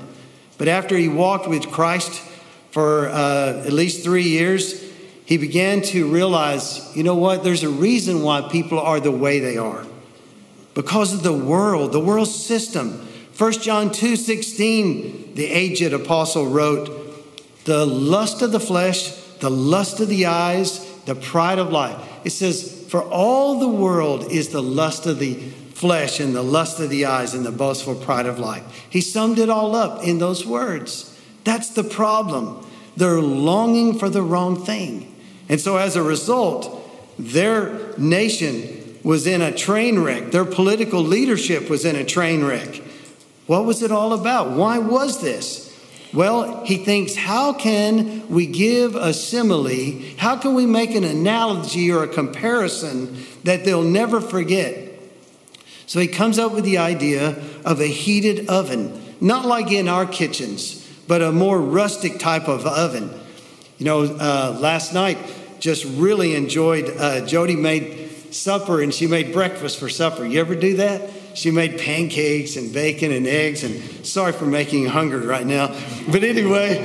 But 0.57 0.67
after 0.67 0.97
he 0.97 1.07
walked 1.07 1.47
with 1.47 1.71
Christ 1.71 2.21
for 2.71 3.07
uh, 3.09 3.63
at 3.65 3.73
least 3.73 4.03
three 4.03 4.23
years, 4.23 4.83
he 5.25 5.37
began 5.37 5.81
to 5.83 6.11
realize 6.11 6.95
you 6.95 7.03
know 7.03 7.15
what? 7.15 7.43
There's 7.43 7.63
a 7.63 7.69
reason 7.69 8.21
why 8.23 8.47
people 8.51 8.79
are 8.79 8.99
the 8.99 9.11
way 9.11 9.39
they 9.39 9.57
are 9.57 9.85
because 10.73 11.13
of 11.13 11.23
the 11.23 11.33
world, 11.33 11.91
the 11.91 11.99
world 11.99 12.27
system. 12.27 13.07
1 13.37 13.51
John 13.53 13.91
2 13.91 14.15
16, 14.15 15.35
the 15.35 15.45
aged 15.45 15.93
apostle 15.93 16.47
wrote, 16.47 16.89
The 17.65 17.85
lust 17.85 18.41
of 18.41 18.51
the 18.51 18.59
flesh, 18.59 19.11
the 19.39 19.49
lust 19.49 19.99
of 19.99 20.09
the 20.09 20.25
eyes, 20.25 20.88
the 21.09 21.15
pride 21.15 21.57
of 21.57 21.71
life. 21.71 21.97
It 22.23 22.29
says, 22.29 22.85
For 22.87 23.01
all 23.01 23.59
the 23.59 23.67
world 23.67 24.31
is 24.31 24.49
the 24.49 24.61
lust 24.61 25.07
of 25.07 25.17
the 25.17 25.33
flesh 25.33 26.19
and 26.19 26.35
the 26.35 26.43
lust 26.43 26.79
of 26.79 26.89
the 26.89 27.05
eyes 27.05 27.33
and 27.33 27.43
the 27.43 27.51
boastful 27.51 27.95
pride 27.95 28.27
of 28.27 28.37
life. 28.37 28.63
He 28.89 29.01
summed 29.01 29.39
it 29.39 29.49
all 29.49 29.75
up 29.75 30.03
in 30.03 30.19
those 30.19 30.45
words. 30.45 31.19
That's 31.45 31.69
the 31.69 31.83
problem. 31.83 32.63
They're 32.95 33.21
longing 33.21 33.97
for 33.97 34.07
the 34.07 34.21
wrong 34.21 34.63
thing. 34.63 35.15
And 35.47 35.59
so 35.59 35.77
as 35.77 35.95
a 35.95 36.03
result, 36.03 36.87
their 37.17 37.97
nation 37.97 38.99
was 39.03 39.25
in 39.25 39.41
a 39.41 39.51
train 39.51 39.99
wreck. 39.99 40.31
Their 40.31 40.45
political 40.45 41.01
leadership 41.01 41.71
was 41.71 41.85
in 41.85 41.95
a 41.95 42.05
train 42.05 42.43
wreck. 42.43 42.83
What 43.47 43.65
was 43.65 43.81
it 43.81 43.91
all 43.91 44.13
about? 44.13 44.51
Why 44.51 44.77
was 44.77 45.21
this? 45.21 45.68
Well, 46.11 46.63
he 46.65 46.77
thinks, 46.77 47.15
how 47.15 47.53
can 47.53 48.27
we 48.29 48.47
give 48.47 48.95
a 48.95 49.13
simile? 49.13 50.01
How 50.17 50.37
can 50.37 50.55
we 50.55 50.65
make 50.65 50.95
an 50.95 51.03
analogy 51.03 51.91
or 51.91 52.03
a 52.03 52.07
comparison 52.07 53.23
that 53.43 53.63
they'll 53.63 53.83
never 53.83 54.19
forget? 54.19 54.89
So 55.85 55.99
he 55.99 56.07
comes 56.07 56.39
up 56.39 56.51
with 56.51 56.65
the 56.65 56.79
idea 56.79 57.35
of 57.63 57.79
a 57.79 57.87
heated 57.87 58.47
oven, 58.49 59.15
not 59.21 59.45
like 59.45 59.71
in 59.71 59.87
our 59.87 60.05
kitchens, 60.05 60.87
but 61.07 61.21
a 61.21 61.31
more 61.31 61.59
rustic 61.59 62.19
type 62.19 62.47
of 62.47 62.65
oven. 62.65 63.11
You 63.77 63.85
know, 63.85 64.03
uh, 64.03 64.57
last 64.59 64.93
night, 64.93 65.17
just 65.59 65.85
really 65.85 66.35
enjoyed, 66.35 66.93
uh, 66.97 67.25
Jody 67.25 67.55
made 67.55 68.33
supper 68.33 68.81
and 68.81 68.93
she 68.93 69.07
made 69.07 69.33
breakfast 69.33 69.79
for 69.79 69.89
supper. 69.89 70.25
You 70.25 70.39
ever 70.39 70.55
do 70.55 70.77
that? 70.77 71.09
She 71.33 71.51
made 71.51 71.79
pancakes 71.79 72.55
and 72.55 72.73
bacon 72.73 73.11
and 73.11 73.27
eggs, 73.27 73.63
and 73.63 74.05
sorry 74.05 74.33
for 74.33 74.45
making 74.45 74.83
you 74.83 74.89
hungry 74.89 75.25
right 75.25 75.45
now. 75.45 75.67
But 76.11 76.23
anyway, 76.23 76.83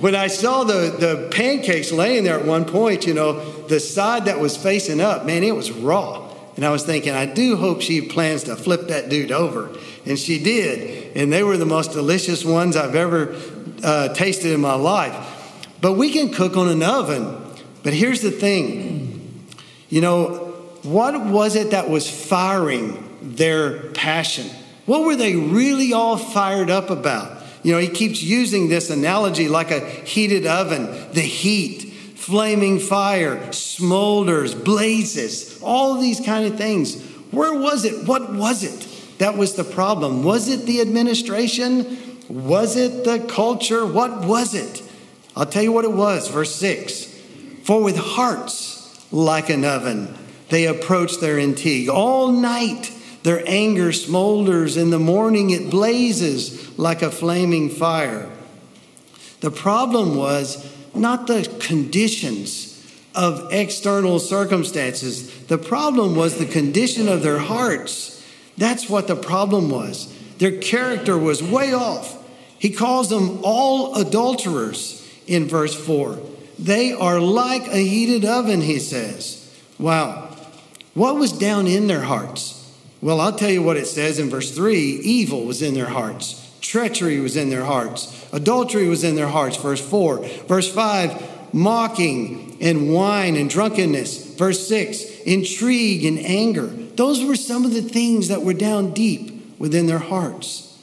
when 0.00 0.14
I 0.14 0.26
saw 0.26 0.64
the, 0.64 0.96
the 0.98 1.28
pancakes 1.30 1.92
laying 1.92 2.24
there 2.24 2.38
at 2.38 2.44
one 2.44 2.64
point, 2.64 3.06
you 3.06 3.14
know, 3.14 3.42
the 3.68 3.80
side 3.80 4.26
that 4.26 4.40
was 4.40 4.56
facing 4.56 5.00
up, 5.00 5.24
man, 5.24 5.42
it 5.42 5.54
was 5.54 5.70
raw. 5.70 6.30
And 6.56 6.64
I 6.64 6.70
was 6.70 6.84
thinking, 6.84 7.12
I 7.12 7.26
do 7.26 7.56
hope 7.56 7.80
she 7.80 8.00
plans 8.00 8.44
to 8.44 8.56
flip 8.56 8.88
that 8.88 9.08
dude 9.08 9.32
over. 9.32 9.70
And 10.06 10.18
she 10.18 10.42
did. 10.42 11.16
And 11.16 11.32
they 11.32 11.42
were 11.42 11.56
the 11.56 11.66
most 11.66 11.92
delicious 11.92 12.44
ones 12.44 12.76
I've 12.76 12.94
ever 12.94 13.34
uh, 13.82 14.14
tasted 14.14 14.52
in 14.52 14.60
my 14.60 14.74
life. 14.74 15.66
But 15.80 15.94
we 15.94 16.12
can 16.12 16.32
cook 16.32 16.56
on 16.56 16.68
an 16.68 16.82
oven. 16.82 17.36
But 17.82 17.92
here's 17.92 18.20
the 18.20 18.30
thing 18.30 19.46
you 19.88 20.00
know, 20.00 20.54
what 20.82 21.18
was 21.26 21.54
it 21.54 21.70
that 21.70 21.88
was 21.88 22.08
firing 22.08 23.13
their 23.24 23.90
passion? 23.90 24.50
What 24.86 25.04
were 25.04 25.16
they 25.16 25.36
really 25.36 25.92
all 25.92 26.16
fired 26.16 26.70
up 26.70 26.90
about? 26.90 27.42
You 27.62 27.72
know, 27.72 27.78
he 27.78 27.88
keeps 27.88 28.22
using 28.22 28.68
this 28.68 28.90
analogy 28.90 29.48
like 29.48 29.70
a 29.70 29.80
heated 29.80 30.46
oven, 30.46 30.84
the 31.12 31.22
heat 31.22 31.92
flaming 32.14 32.78
fire, 32.78 33.36
smolders, 33.48 34.54
blazes, 34.62 35.60
all 35.62 35.98
these 35.98 36.20
kind 36.20 36.46
of 36.46 36.56
things. 36.56 37.02
Where 37.30 37.52
was 37.52 37.84
it? 37.84 38.06
What 38.06 38.32
was 38.32 38.62
it? 38.62 39.18
That 39.18 39.36
was 39.36 39.54
the 39.54 39.64
problem. 39.64 40.22
Was 40.22 40.48
it 40.48 40.66
the 40.66 40.80
administration? 40.80 41.98
Was 42.28 42.76
it 42.76 43.04
the 43.04 43.20
culture? 43.28 43.84
What 43.84 44.24
was 44.24 44.54
it? 44.54 44.82
I'll 45.36 45.46
tell 45.46 45.62
you 45.62 45.72
what 45.72 45.84
it 45.84 45.92
was. 45.92 46.28
Verse 46.28 46.54
6 46.54 47.04
For 47.64 47.82
with 47.82 47.96
hearts 47.96 49.06
like 49.12 49.50
an 49.50 49.64
oven, 49.64 50.16
they 50.48 50.66
approach 50.66 51.18
their 51.18 51.38
intrigue. 51.38 51.88
All 51.88 52.32
night 52.32 52.90
their 53.24 53.42
anger 53.46 53.88
smolders. 53.88 54.80
In 54.80 54.90
the 54.90 54.98
morning 54.98 55.50
it 55.50 55.70
blazes 55.70 56.78
like 56.78 57.02
a 57.02 57.10
flaming 57.10 57.68
fire. 57.68 58.30
The 59.40 59.50
problem 59.50 60.16
was 60.16 60.72
not 60.94 61.26
the 61.26 61.50
conditions 61.58 62.70
of 63.14 63.52
external 63.52 64.18
circumstances. 64.18 65.46
The 65.46 65.58
problem 65.58 66.14
was 66.14 66.38
the 66.38 66.46
condition 66.46 67.08
of 67.08 67.22
their 67.22 67.38
hearts. 67.38 68.24
That's 68.56 68.88
what 68.88 69.08
the 69.08 69.16
problem 69.16 69.70
was. 69.70 70.12
Their 70.38 70.58
character 70.58 71.18
was 71.18 71.42
way 71.42 71.72
off. 71.72 72.22
He 72.58 72.70
calls 72.70 73.08
them 73.08 73.40
all 73.42 73.96
adulterers 73.96 75.06
in 75.26 75.46
verse 75.46 75.74
4. 75.74 76.18
They 76.58 76.92
are 76.92 77.20
like 77.20 77.66
a 77.68 77.78
heated 77.78 78.24
oven, 78.24 78.60
he 78.60 78.78
says. 78.78 79.40
Wow. 79.78 80.36
What 80.94 81.16
was 81.16 81.32
down 81.32 81.66
in 81.66 81.86
their 81.86 82.02
hearts? 82.02 82.63
Well, 83.04 83.20
I'll 83.20 83.36
tell 83.36 83.50
you 83.50 83.62
what 83.62 83.76
it 83.76 83.86
says 83.86 84.18
in 84.18 84.30
verse 84.30 84.50
3 84.50 84.78
evil 84.80 85.44
was 85.44 85.60
in 85.60 85.74
their 85.74 85.90
hearts. 85.90 86.40
Treachery 86.62 87.20
was 87.20 87.36
in 87.36 87.50
their 87.50 87.66
hearts. 87.66 88.26
Adultery 88.32 88.88
was 88.88 89.04
in 89.04 89.14
their 89.14 89.28
hearts. 89.28 89.58
Verse 89.58 89.86
4. 89.86 90.24
Verse 90.48 90.72
5, 90.72 91.52
mocking 91.52 92.56
and 92.62 92.94
wine 92.94 93.36
and 93.36 93.50
drunkenness. 93.50 94.36
Verse 94.36 94.66
6, 94.66 95.20
intrigue 95.26 96.06
and 96.06 96.18
anger. 96.18 96.68
Those 96.68 97.22
were 97.22 97.36
some 97.36 97.66
of 97.66 97.74
the 97.74 97.82
things 97.82 98.28
that 98.28 98.40
were 98.40 98.54
down 98.54 98.94
deep 98.94 99.58
within 99.58 99.86
their 99.86 99.98
hearts. 99.98 100.82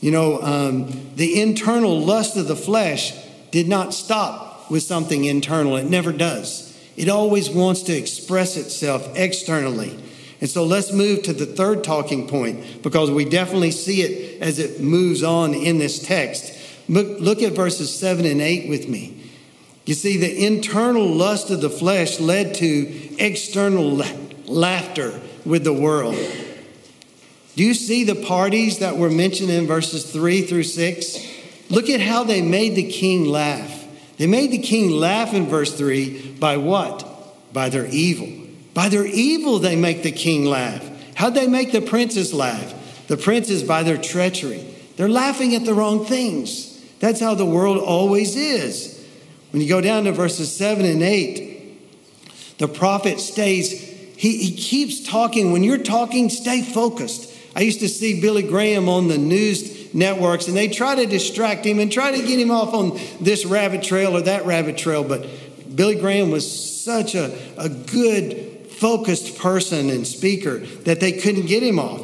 You 0.00 0.12
know, 0.12 0.40
um, 0.40 1.14
the 1.14 1.42
internal 1.42 2.00
lust 2.00 2.38
of 2.38 2.48
the 2.48 2.56
flesh 2.56 3.12
did 3.50 3.68
not 3.68 3.92
stop 3.92 4.70
with 4.70 4.82
something 4.82 5.26
internal, 5.26 5.76
it 5.76 5.90
never 5.90 6.10
does. 6.10 6.74
It 6.96 7.10
always 7.10 7.50
wants 7.50 7.82
to 7.82 7.92
express 7.92 8.56
itself 8.56 9.06
externally. 9.14 9.98
And 10.40 10.48
so 10.48 10.64
let's 10.64 10.92
move 10.92 11.22
to 11.24 11.32
the 11.32 11.46
third 11.46 11.84
talking 11.84 12.26
point 12.26 12.82
because 12.82 13.10
we 13.10 13.26
definitely 13.26 13.72
see 13.72 14.02
it 14.02 14.40
as 14.40 14.58
it 14.58 14.80
moves 14.80 15.22
on 15.22 15.52
in 15.52 15.78
this 15.78 16.02
text. 16.02 16.58
Look, 16.88 17.20
look 17.20 17.42
at 17.42 17.52
verses 17.52 17.94
7 17.94 18.24
and 18.24 18.40
8 18.40 18.68
with 18.68 18.88
me. 18.88 19.16
You 19.84 19.94
see, 19.94 20.16
the 20.16 20.46
internal 20.46 21.06
lust 21.06 21.50
of 21.50 21.60
the 21.60 21.70
flesh 21.70 22.20
led 22.20 22.54
to 22.56 23.16
external 23.18 23.96
la- 23.96 24.06
laughter 24.46 25.20
with 25.44 25.64
the 25.64 25.72
world. 25.72 26.16
Do 27.56 27.64
you 27.64 27.74
see 27.74 28.04
the 28.04 28.14
parties 28.14 28.78
that 28.78 28.96
were 28.96 29.10
mentioned 29.10 29.50
in 29.50 29.66
verses 29.66 30.10
3 30.10 30.42
through 30.42 30.62
6? 30.62 31.18
Look 31.68 31.90
at 31.90 32.00
how 32.00 32.24
they 32.24 32.40
made 32.40 32.76
the 32.76 32.90
king 32.90 33.26
laugh. 33.26 33.84
They 34.16 34.26
made 34.26 34.50
the 34.50 34.58
king 34.58 34.90
laugh 34.90 35.34
in 35.34 35.46
verse 35.46 35.76
3 35.76 36.36
by 36.38 36.56
what? 36.56 37.06
By 37.52 37.68
their 37.68 37.86
evil. 37.86 38.39
By 38.74 38.88
their 38.88 39.06
evil, 39.06 39.58
they 39.58 39.76
make 39.76 40.02
the 40.02 40.12
king 40.12 40.44
laugh. 40.44 40.88
How'd 41.14 41.34
they 41.34 41.46
make 41.46 41.72
the 41.72 41.82
princes 41.82 42.32
laugh? 42.32 42.74
The 43.08 43.16
princes 43.16 43.62
by 43.62 43.82
their 43.82 43.98
treachery. 43.98 44.64
They're 44.96 45.08
laughing 45.08 45.54
at 45.54 45.64
the 45.64 45.74
wrong 45.74 46.04
things. 46.04 46.80
That's 47.00 47.20
how 47.20 47.34
the 47.34 47.46
world 47.46 47.78
always 47.78 48.36
is. 48.36 48.96
When 49.50 49.60
you 49.62 49.68
go 49.68 49.80
down 49.80 50.04
to 50.04 50.12
verses 50.12 50.54
7 50.54 50.84
and 50.84 51.02
8, 51.02 52.58
the 52.58 52.68
prophet 52.68 53.20
stays, 53.20 53.72
he, 54.16 54.36
he 54.36 54.54
keeps 54.54 55.06
talking. 55.08 55.50
When 55.50 55.64
you're 55.64 55.78
talking, 55.78 56.28
stay 56.28 56.62
focused. 56.62 57.34
I 57.56 57.60
used 57.62 57.80
to 57.80 57.88
see 57.88 58.20
Billy 58.20 58.42
Graham 58.42 58.88
on 58.88 59.08
the 59.08 59.18
news 59.18 59.92
networks, 59.92 60.46
and 60.46 60.56
they 60.56 60.68
try 60.68 60.94
to 60.94 61.06
distract 61.06 61.64
him 61.64 61.80
and 61.80 61.90
try 61.90 62.12
to 62.12 62.26
get 62.26 62.38
him 62.38 62.50
off 62.50 62.72
on 62.74 62.98
this 63.20 63.44
rabbit 63.44 63.82
trail 63.82 64.16
or 64.16 64.20
that 64.22 64.46
rabbit 64.46 64.76
trail. 64.78 65.02
But 65.02 65.26
Billy 65.74 65.96
Graham 65.96 66.30
was 66.30 66.80
such 66.82 67.14
a, 67.14 67.36
a 67.58 67.68
good 67.68 68.49
focused 68.80 69.38
person 69.38 69.90
and 69.90 70.06
speaker 70.06 70.58
that 70.58 71.00
they 71.00 71.12
couldn't 71.12 71.46
get 71.46 71.62
him 71.62 71.78
off. 71.78 72.00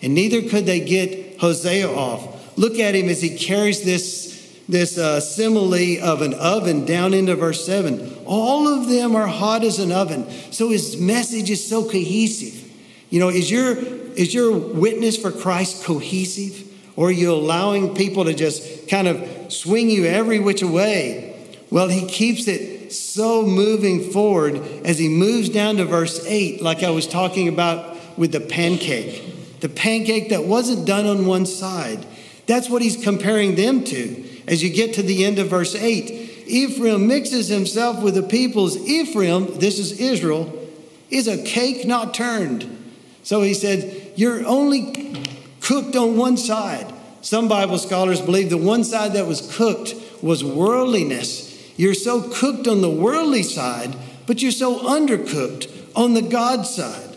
And 0.00 0.14
neither 0.14 0.48
could 0.48 0.64
they 0.64 0.80
get 0.80 1.40
Hosea 1.40 1.88
off. 1.88 2.56
Look 2.56 2.78
at 2.78 2.94
him 2.94 3.08
as 3.08 3.20
he 3.20 3.36
carries 3.36 3.82
this, 3.82 4.62
this 4.68 4.96
uh, 4.96 5.20
simile 5.20 6.00
of 6.02 6.22
an 6.22 6.34
oven 6.34 6.86
down 6.86 7.14
into 7.14 7.34
verse 7.34 7.66
7. 7.66 8.18
All 8.26 8.68
of 8.68 8.88
them 8.88 9.16
are 9.16 9.26
hot 9.26 9.64
as 9.64 9.80
an 9.80 9.90
oven. 9.90 10.30
So 10.52 10.70
his 10.70 10.96
message 10.96 11.50
is 11.50 11.66
so 11.66 11.82
cohesive. 11.82 12.70
You 13.10 13.18
know, 13.18 13.28
is 13.28 13.50
your, 13.50 13.76
is 13.76 14.32
your 14.32 14.56
witness 14.56 15.16
for 15.16 15.32
Christ 15.32 15.84
cohesive? 15.84 16.68
Or 16.94 17.08
are 17.08 17.12
you 17.12 17.32
allowing 17.32 17.94
people 17.94 18.24
to 18.26 18.34
just 18.34 18.88
kind 18.88 19.08
of 19.08 19.52
swing 19.52 19.90
you 19.90 20.04
every 20.04 20.38
which 20.38 20.62
way? 20.62 21.36
Well, 21.70 21.88
he 21.88 22.06
keeps 22.06 22.46
it 22.46 22.79
so 22.90 23.44
moving 23.44 24.10
forward 24.10 24.56
as 24.84 24.98
he 24.98 25.08
moves 25.08 25.48
down 25.48 25.76
to 25.76 25.84
verse 25.84 26.24
8, 26.26 26.62
like 26.62 26.82
I 26.82 26.90
was 26.90 27.06
talking 27.06 27.48
about 27.48 28.18
with 28.18 28.32
the 28.32 28.40
pancake. 28.40 29.60
The 29.60 29.68
pancake 29.68 30.30
that 30.30 30.44
wasn't 30.44 30.86
done 30.86 31.06
on 31.06 31.26
one 31.26 31.46
side. 31.46 32.06
That's 32.46 32.68
what 32.68 32.82
he's 32.82 33.02
comparing 33.02 33.54
them 33.54 33.84
to. 33.84 34.24
As 34.46 34.62
you 34.62 34.70
get 34.70 34.94
to 34.94 35.02
the 35.02 35.24
end 35.24 35.38
of 35.38 35.48
verse 35.48 35.74
8, 35.74 36.46
Ephraim 36.46 37.06
mixes 37.06 37.48
himself 37.48 38.02
with 38.02 38.14
the 38.14 38.22
peoples. 38.22 38.76
Ephraim, 38.76 39.58
this 39.58 39.78
is 39.78 40.00
Israel, 40.00 40.68
is 41.10 41.28
a 41.28 41.42
cake 41.42 41.86
not 41.86 42.14
turned. 42.14 42.92
So 43.22 43.42
he 43.42 43.54
said, 43.54 44.12
You're 44.16 44.44
only 44.46 45.14
cooked 45.60 45.94
on 45.94 46.16
one 46.16 46.36
side. 46.36 46.92
Some 47.20 47.48
Bible 47.48 47.78
scholars 47.78 48.20
believe 48.20 48.50
the 48.50 48.56
one 48.56 48.82
side 48.82 49.12
that 49.12 49.26
was 49.26 49.54
cooked 49.56 49.94
was 50.22 50.42
worldliness. 50.42 51.49
You're 51.76 51.94
so 51.94 52.22
cooked 52.22 52.66
on 52.66 52.80
the 52.80 52.90
worldly 52.90 53.42
side, 53.42 53.96
but 54.26 54.42
you're 54.42 54.52
so 54.52 54.78
undercooked 54.80 55.70
on 55.96 56.14
the 56.14 56.22
God 56.22 56.66
side. 56.66 57.16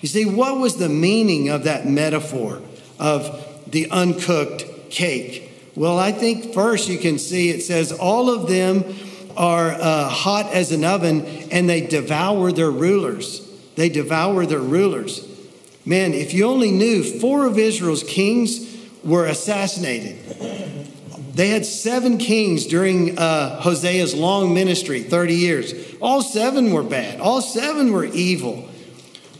You 0.00 0.08
see, 0.08 0.24
what 0.24 0.58
was 0.58 0.76
the 0.76 0.88
meaning 0.88 1.48
of 1.48 1.64
that 1.64 1.86
metaphor 1.86 2.60
of 2.98 3.70
the 3.70 3.90
uncooked 3.90 4.90
cake? 4.90 5.50
Well, 5.74 5.98
I 5.98 6.12
think 6.12 6.52
first 6.52 6.88
you 6.88 6.98
can 6.98 7.18
see 7.18 7.50
it 7.50 7.62
says, 7.62 7.90
All 7.90 8.30
of 8.30 8.48
them 8.48 8.84
are 9.36 9.70
uh, 9.70 10.08
hot 10.08 10.52
as 10.52 10.72
an 10.72 10.84
oven 10.84 11.24
and 11.50 11.68
they 11.68 11.80
devour 11.80 12.52
their 12.52 12.70
rulers. 12.70 13.40
They 13.76 13.88
devour 13.88 14.46
their 14.46 14.60
rulers. 14.60 15.26
Man, 15.84 16.14
if 16.14 16.32
you 16.32 16.46
only 16.46 16.70
knew, 16.70 17.02
four 17.02 17.46
of 17.46 17.58
Israel's 17.58 18.04
kings 18.04 18.74
were 19.02 19.26
assassinated. 19.26 20.18
They 21.34 21.48
had 21.48 21.66
seven 21.66 22.18
kings 22.18 22.66
during 22.66 23.18
uh, 23.18 23.60
Hosea's 23.60 24.14
long 24.14 24.54
ministry, 24.54 25.02
30 25.02 25.34
years. 25.34 25.94
All 26.00 26.22
seven 26.22 26.72
were 26.72 26.84
bad, 26.84 27.20
all 27.20 27.40
seven 27.40 27.92
were 27.92 28.04
evil. 28.04 28.68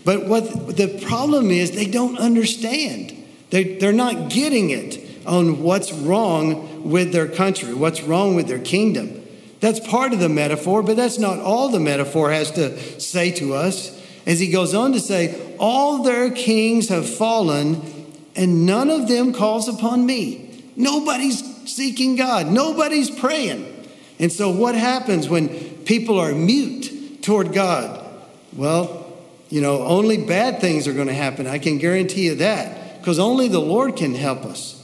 But 0.05 0.27
what 0.27 0.77
the 0.77 1.03
problem 1.07 1.51
is, 1.51 1.71
they 1.71 1.87
don't 1.87 2.19
understand. 2.19 3.17
They, 3.51 3.79
they're 3.79 3.93
not 3.93 4.29
getting 4.29 4.71
it 4.71 5.01
on 5.27 5.63
what's 5.63 5.93
wrong 5.93 6.91
with 6.91 7.13
their 7.13 7.29
country, 7.29 7.73
what's 7.73 8.03
wrong 8.03 8.35
with 8.35 8.49
their 8.49 8.59
kingdom. 8.59 9.23
That's 9.61 9.81
part 9.81 10.13
of 10.13 10.19
the 10.19 10.29
metaphor, 10.29 10.83
but 10.83 10.97
that's 10.97 11.19
not 11.19 11.39
all 11.39 11.71
the 11.71 11.81
metaphor 11.81 12.31
has 12.31 12.51
to 12.53 13.01
say 13.01 13.31
to 13.33 13.55
us. 13.55 13.99
As 14.27 14.41
he 14.41 14.51
goes 14.51 14.75
on 14.75 14.93
to 14.93 15.01
say, 15.01 15.57
All 15.59 16.03
their 16.03 16.31
kings 16.31 16.89
have 16.89 17.09
fallen, 17.09 17.81
and 18.37 18.67
none 18.67 18.91
of 18.91 19.09
them 19.09 19.33
calls 19.33 19.69
upon 19.69 20.05
me. 20.05 20.65
Nobody's 20.77 21.54
seeking 21.66 22.16
God, 22.16 22.46
nobody's 22.46 23.11
praying. 23.11 23.70
And 24.18 24.33
so, 24.33 24.50
what 24.50 24.74
happens 24.74 25.29
when 25.29 25.48
people 25.85 26.18
are 26.18 26.33
mute 26.33 27.22
toward 27.22 27.53
God? 27.53 28.00
Well, 28.55 29.12
you 29.50 29.61
know, 29.61 29.83
only 29.83 30.18
bad 30.18 30.61
things 30.61 30.88
are 30.88 30.92
going 30.92 31.09
to 31.09 31.14
happen. 31.14 31.46
I 31.46 31.59
can 31.59 31.79
guarantee 31.79 32.27
you 32.27 32.37
that 32.37 32.98
because 32.98 33.18
only 33.18 33.48
the 33.48 33.61
Lord 33.61 33.96
can 33.96 34.14
help 34.14 34.44
us. 34.44 34.81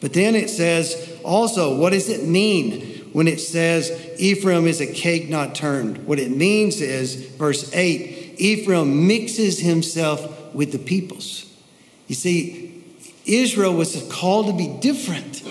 But 0.00 0.12
then 0.12 0.34
it 0.34 0.50
says 0.50 1.20
also, 1.24 1.76
what 1.76 1.92
does 1.92 2.08
it 2.08 2.26
mean 2.26 2.82
when 3.12 3.28
it 3.28 3.40
says 3.40 3.90
Ephraim 4.18 4.66
is 4.66 4.80
a 4.80 4.92
cake 4.92 5.28
not 5.28 5.54
turned? 5.54 6.06
What 6.06 6.18
it 6.18 6.30
means 6.30 6.80
is, 6.80 7.14
verse 7.36 7.72
8, 7.72 8.34
Ephraim 8.38 9.06
mixes 9.06 9.60
himself 9.60 10.54
with 10.54 10.72
the 10.72 10.78
peoples. 10.78 11.50
You 12.08 12.14
see, 12.16 12.71
Israel 13.26 13.74
was 13.74 14.06
called 14.10 14.46
to 14.46 14.52
be 14.52 14.68
different. 14.80 15.42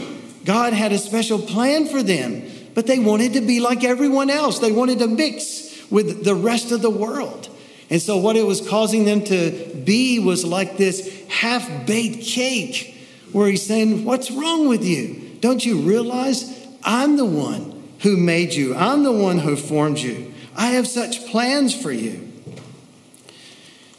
God 0.46 0.74
had 0.74 0.92
a 0.92 0.98
special 0.98 1.40
plan 1.40 1.88
for 1.88 2.04
them, 2.04 2.44
but 2.74 2.88
they 2.88 3.00
wanted 3.00 3.34
to 3.34 3.42
be 3.42 3.60
like 3.60 3.84
everyone 3.84 4.30
else. 4.30 4.60
They 4.60 4.72
wanted 4.72 5.00
to 5.00 5.08
mix 5.08 5.90
with 5.92 6.24
the 6.24 6.36
rest 6.36 6.72
of 6.72 6.82
the 6.82 6.90
world. 6.90 7.50
And 7.90 8.02
so, 8.02 8.18
what 8.18 8.38
it 8.38 8.46
was 8.46 8.68
causing 8.68 9.04
them 9.06 9.24
to 9.26 9.76
be 9.84 10.20
was 10.20 10.46
like 10.46 10.78
this 10.78 11.26
half 11.30 11.86
baked 11.86 12.26
cake 12.26 12.98
where 13.34 13.50
he's 13.50 13.66
saying, 13.66 14.06
What's 14.06 14.32
wrong 14.32 14.68
with 14.68 14.84
you? 14.84 15.38
Don't 15.42 15.66
you 15.66 15.80
realize 15.80 16.66
I'm 16.84 17.18
the 17.18 17.26
one 17.26 17.84
who 18.00 18.16
made 18.16 18.54
you? 18.54 18.76
I'm 18.76 19.04
the 19.04 19.12
one 19.12 19.40
who 19.40 19.56
formed 19.56 20.00
you. 20.00 20.34
I 20.56 20.68
have 20.68 20.88
such 20.88 21.28
plans 21.28 21.80
for 21.80 21.92
you. 21.92 22.31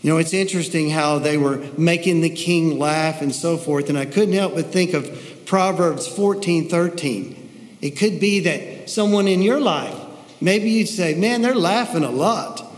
You 0.03 0.11
know, 0.11 0.19
it's 0.19 0.35
interesting 0.35 0.91
how 0.91 1.21
they 1.21 1.39
were 1.39 1.59
making 1.79 2.23
the 2.23 2.31
king 2.31 2.79
laugh 2.79 3.23
and 3.23 3.33
so 3.33 3.57
forth, 3.57 3.89
and 3.89 3.97
I 3.97 4.05
couldn't 4.05 4.35
help 4.35 4.57
but 4.57 4.67
think 4.67 4.95
of 4.95 5.45
Proverbs 5.47 6.09
14 6.09 6.69
13. 6.69 7.79
It 7.81 7.93
could 7.93 8.19
be 8.19 8.41
that 8.41 8.91
someone 8.91 9.29
in 9.29 9.43
your 9.43 9.61
life, 9.61 9.95
maybe 10.41 10.71
you'd 10.71 10.89
say, 10.89 11.15
Man, 11.15 11.43
they're 11.43 11.55
laughing 11.55 12.03
a 12.03 12.11
lot. 12.11 12.69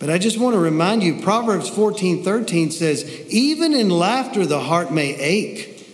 But 0.00 0.10
I 0.10 0.18
just 0.18 0.38
want 0.38 0.54
to 0.54 0.60
remind 0.60 1.02
you 1.02 1.22
Proverbs 1.22 1.68
14 1.68 2.24
13 2.24 2.72
says, 2.72 3.04
Even 3.28 3.72
in 3.72 3.88
laughter 3.88 4.44
the 4.44 4.60
heart 4.60 4.92
may 4.92 5.14
ache, 5.14 5.86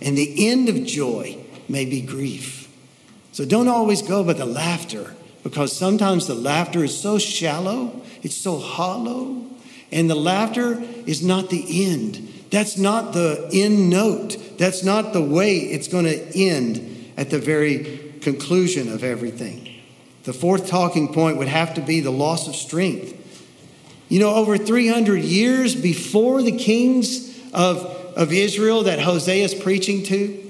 and 0.00 0.16
the 0.16 0.48
end 0.48 0.68
of 0.68 0.84
joy 0.84 1.36
may 1.68 1.84
be 1.84 2.00
grief. 2.00 2.68
So 3.32 3.44
don't 3.44 3.68
always 3.68 4.02
go 4.02 4.22
by 4.22 4.34
the 4.34 4.46
laughter, 4.46 5.16
because 5.42 5.76
sometimes 5.76 6.28
the 6.28 6.34
laughter 6.34 6.84
is 6.84 6.96
so 6.96 7.18
shallow, 7.18 8.02
it's 8.22 8.36
so 8.36 8.58
hollow, 8.58 9.46
and 9.92 10.08
the 10.08 10.14
laughter 10.14 10.82
is 11.06 11.22
not 11.22 11.50
the 11.50 11.86
end. 11.86 12.28
That's 12.50 12.76
not 12.76 13.12
the 13.12 13.48
end 13.52 13.90
note. 13.90 14.36
That's 14.58 14.82
not 14.82 15.12
the 15.12 15.22
way 15.22 15.56
it's 15.56 15.88
going 15.88 16.04
to 16.04 16.38
end 16.38 17.12
at 17.16 17.30
the 17.30 17.38
very 17.38 18.14
conclusion 18.20 18.92
of 18.92 19.04
everything. 19.04 19.68
The 20.24 20.32
fourth 20.32 20.68
talking 20.68 21.12
point 21.12 21.38
would 21.38 21.48
have 21.48 21.74
to 21.74 21.80
be 21.80 22.00
the 22.00 22.10
loss 22.10 22.46
of 22.48 22.54
strength. 22.54 23.18
You 24.08 24.20
know, 24.20 24.34
over 24.34 24.58
300 24.58 25.22
years 25.22 25.74
before 25.74 26.42
the 26.42 26.52
kings 26.52 27.38
of, 27.52 27.86
of 28.16 28.32
Israel 28.32 28.84
that 28.84 29.00
Hosea 29.00 29.44
is 29.44 29.54
preaching 29.54 30.02
to, 30.04 30.42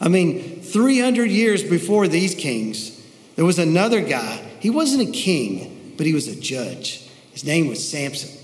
I 0.00 0.08
mean, 0.08 0.60
300 0.62 1.30
years 1.30 1.62
before 1.62 2.08
these 2.08 2.34
kings, 2.34 2.96
there 3.36 3.44
was 3.44 3.58
another 3.58 4.00
guy. 4.00 4.36
He 4.60 4.70
wasn't 4.70 5.08
a 5.08 5.12
king, 5.12 5.94
but 5.96 6.06
he 6.06 6.14
was 6.14 6.28
a 6.28 6.40
judge. 6.40 7.06
His 7.32 7.44
name 7.44 7.68
was 7.68 7.86
Samson. 7.86 8.39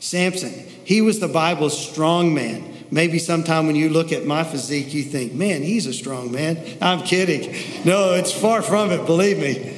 Samson, 0.00 0.52
he 0.84 1.00
was 1.00 1.20
the 1.20 1.28
Bible's 1.28 1.78
strong 1.78 2.34
man. 2.34 2.74
Maybe 2.90 3.20
sometime 3.20 3.68
when 3.68 3.76
you 3.76 3.88
look 3.88 4.10
at 4.10 4.26
my 4.26 4.42
physique, 4.42 4.92
you 4.92 5.04
think, 5.04 5.32
man, 5.32 5.62
he's 5.62 5.86
a 5.86 5.92
strong 5.92 6.32
man. 6.32 6.58
I'm 6.80 7.02
kidding. 7.02 7.54
No, 7.84 8.14
it's 8.14 8.32
far 8.32 8.62
from 8.62 8.90
it, 8.90 9.06
believe 9.06 9.38
me. 9.38 9.76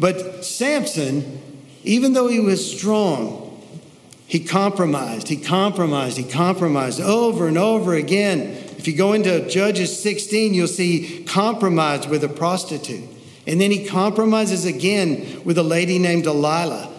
But 0.00 0.44
Samson 0.44 1.42
even 1.86 2.14
though 2.14 2.26
he 2.26 2.40
was 2.40 2.76
strong, 2.76 3.62
he 4.26 4.40
compromised, 4.40 5.28
he 5.28 5.36
compromised, 5.36 6.16
he 6.16 6.24
compromised 6.24 7.00
over 7.00 7.46
and 7.46 7.56
over 7.56 7.94
again. 7.94 8.40
If 8.76 8.88
you 8.88 8.96
go 8.96 9.12
into 9.12 9.48
Judges 9.48 10.02
16, 10.02 10.52
you'll 10.52 10.66
see 10.66 11.22
compromise 11.28 12.08
with 12.08 12.24
a 12.24 12.28
prostitute. 12.28 13.08
And 13.46 13.60
then 13.60 13.70
he 13.70 13.86
compromises 13.86 14.64
again 14.64 15.42
with 15.44 15.56
a 15.58 15.62
lady 15.62 16.00
named 16.00 16.24
Delilah. 16.24 16.92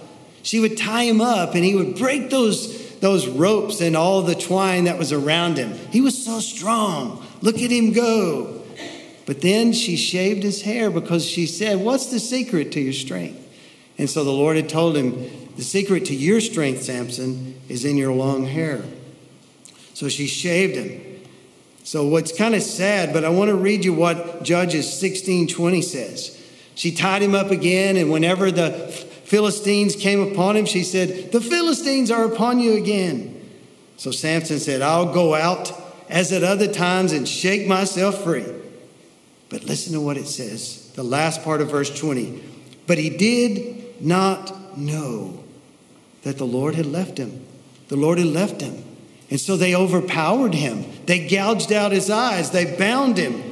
She 0.48 0.62
would 0.62 0.78
tie 0.78 1.04
him 1.04 1.20
up 1.20 1.56
and 1.56 1.66
he 1.66 1.76
would 1.76 1.98
break 1.98 2.30
those, 2.30 2.98
those 3.00 3.28
ropes 3.28 3.82
and 3.82 3.98
all 3.98 4.22
the 4.22 4.34
twine 4.34 4.86
that 4.86 4.98
was 4.98 5.12
around 5.12 5.58
him. 5.58 5.74
He 5.92 6.00
was 6.00 6.24
so 6.24 6.40
strong. 6.40 7.22
Look 7.42 7.56
at 7.56 7.70
him 7.70 7.92
go. 7.92 8.64
But 9.26 9.42
then 9.42 9.74
she 9.74 9.98
shaved 9.98 10.44
his 10.44 10.62
hair 10.62 10.90
because 10.90 11.26
she 11.26 11.48
said, 11.48 11.82
What's 11.82 12.06
the 12.12 12.20
secret 12.22 12.72
to 12.72 12.80
your 12.80 12.94
strength? 12.94 13.46
And 13.98 14.10
so 14.10 14.24
the 14.24 14.32
Lord 14.32 14.56
had 14.56 14.70
told 14.70 14.96
him, 14.96 15.30
The 15.58 15.64
secret 15.64 16.06
to 16.06 16.16
your 16.16 16.40
strength, 16.40 16.84
Samson, 16.84 17.60
is 17.68 17.84
in 17.84 17.98
your 17.98 18.14
long 18.14 18.46
hair. 18.46 18.86
So 19.96 20.08
she 20.08 20.28
shaved 20.28 20.78
him. 20.78 21.26
So 21.84 22.08
what's 22.08 22.32
kind 22.32 22.56
of 22.56 22.64
sad, 22.64 23.12
but 23.12 23.26
I 23.26 23.30
want 23.30 23.50
to 23.50 23.56
read 23.56 23.84
you 23.84 23.94
what 23.94 24.44
Judges 24.44 24.98
16 24.98 25.50
20 25.50 25.82
says. 25.82 26.42
She 26.74 26.94
tied 26.94 27.22
him 27.22 27.36
up 27.36 27.52
again, 27.52 27.98
and 27.98 28.10
whenever 28.10 28.50
the 28.50 29.07
Philistines 29.28 29.98
came 29.98 30.22
upon 30.22 30.56
him, 30.56 30.66
she 30.66 30.84
said, 30.84 31.34
The 31.34 31.42
Philistines 31.42 32.10
are 32.12 32.24
upon 32.24 32.60
you 32.60 32.76
again. 32.78 33.46
So 33.98 34.10
Samson 34.10 34.58
said, 34.58 34.82
I'll 34.82 35.12
go 35.12 35.36
out 35.36 35.74
as 36.08 36.32
at 36.32 36.46
other 36.46 36.72
times 36.72 37.12
and 37.12 37.28
shake 37.28 37.68
myself 37.68 38.24
free. 38.24 38.46
But 39.50 39.66
listen 39.66 39.92
to 39.92 40.00
what 40.00 40.16
it 40.16 40.28
says, 40.28 40.94
the 40.96 41.04
last 41.04 41.44
part 41.44 41.60
of 41.60 41.70
verse 41.70 41.90
20. 42.00 42.42
But 42.88 43.00
he 43.00 43.10
did 43.10 44.02
not 44.02 44.78
know 44.78 45.44
that 46.24 46.38
the 46.38 46.48
Lord 46.48 46.76
had 46.76 46.86
left 46.86 47.18
him. 47.18 47.46
The 47.90 47.98
Lord 47.98 48.20
had 48.20 48.28
left 48.28 48.62
him. 48.62 48.82
And 49.30 49.42
so 49.42 49.58
they 49.58 49.76
overpowered 49.76 50.54
him. 50.54 50.86
They 51.06 51.28
gouged 51.28 51.74
out 51.74 51.92
his 51.92 52.10
eyes. 52.10 52.52
They 52.52 52.78
bound 52.78 53.18
him. 53.18 53.44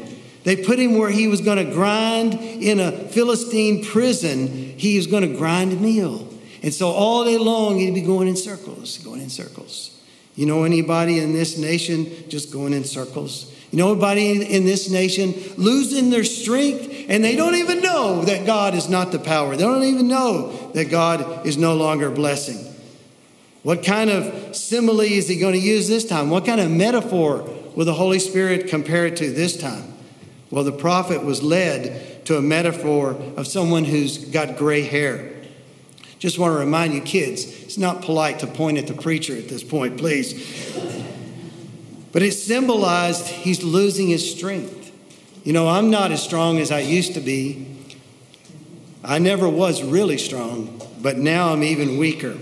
They 0.46 0.56
put 0.56 0.78
him 0.78 0.98
where 0.98 1.10
he 1.10 1.28
was 1.28 1.42
going 1.42 1.58
to 1.58 1.74
grind 1.74 2.36
in 2.36 2.80
a 2.80 2.92
Philistine 2.92 3.84
prison. 3.84 4.48
He 4.78 4.96
was 4.96 5.08
going 5.08 5.30
to 5.30 5.36
grind 5.36 5.74
a 5.74 5.76
meal. 5.76 6.32
And 6.62 6.72
so 6.72 6.92
all 6.92 7.26
day 7.26 7.38
long, 7.38 7.80
he'd 7.80 7.96
be 7.96 8.02
going 8.02 8.28
in 8.28 8.36
circles, 8.36 9.00
going 9.00 9.22
in 9.22 9.30
circles. 9.30 10.00
You 10.36 10.46
know 10.46 10.64
anybody 10.64 11.20
in 11.20 11.34
this 11.34 11.58
nation 11.58 12.12
just 12.30 12.54
going 12.54 12.74
in 12.74 12.84
circles? 12.84 13.52
You 13.72 13.80
know 13.80 13.92
anybody 13.92 14.54
in 14.56 14.66
this 14.66 14.90
nation 14.90 15.34
losing 15.58 16.12
their 16.12 16.24
strength 16.24 17.06
and 17.10 17.24
they 17.24 17.36
don't 17.36 17.56
even 17.56 17.82
know 17.82 18.24
that 18.26 18.46
God 18.46 18.76
is 18.76 18.88
not 18.88 19.12
the 19.12 19.20
power. 19.20 19.56
They 19.56 19.64
don't 19.64 19.84
even 19.84 20.08
know 20.08 20.72
that 20.74 20.92
God 20.92 21.48
is 21.48 21.58
no 21.58 21.76
longer 21.76 22.12
blessing. 22.12 22.72
What 23.64 23.84
kind 23.84 24.12
of 24.12 24.56
simile 24.56 25.00
is 25.00 25.28
he 25.28 25.40
going 25.40 25.54
to 25.54 25.60
use 25.60 25.88
this 25.88 26.06
time? 26.06 26.30
What 26.30 26.46
kind 26.46 26.62
of 26.62 26.70
metaphor 26.70 27.50
will 27.76 27.86
the 27.86 27.96
Holy 27.96 28.20
Spirit 28.20 28.68
compare 28.68 29.08
it 29.08 29.18
to 29.18 29.32
this 29.32 29.58
time? 29.58 29.95
Well, 30.52 30.64
the 30.64 30.72
prophet 30.72 31.24
was 31.24 31.42
led 31.42 32.26
to 32.26 32.38
a 32.38 32.42
metaphor 32.42 33.12
of 33.36 33.48
someone 33.48 33.86
who's 33.86 34.18
got 34.18 34.58
gray 34.58 34.82
hair. 34.82 35.32
Just 36.20 36.40
want 36.40 36.54
to 36.54 36.60
remind 36.60 36.94
you, 36.94 37.02
kids, 37.02 37.46
it's 37.64 37.78
not 37.78 38.02
polite 38.02 38.40
to 38.40 38.48
point 38.48 38.78
at 38.78 38.88
the 38.88 38.94
preacher 38.94 39.36
at 39.36 39.50
this 39.50 39.64
point, 39.64 39.98
please. 39.98 40.34
But 42.12 42.22
it 42.22 42.32
symbolized 42.32 43.28
he's 43.28 43.64
losing 43.64 44.08
his 44.08 44.30
strength. 44.30 44.92
You 45.44 45.54
know, 45.54 45.68
I'm 45.68 45.90
not 45.90 46.12
as 46.12 46.24
strong 46.24 46.60
as 46.60 46.72
I 46.72 46.80
used 46.80 47.14
to 47.16 47.20
be. 47.20 47.68
I 49.04 49.20
never 49.20 49.48
was 49.48 49.84
really 49.84 50.18
strong, 50.18 50.82
but 51.02 51.18
now 51.18 51.54
I'm 51.54 51.64
even 51.64 51.98
weaker. 51.98 52.36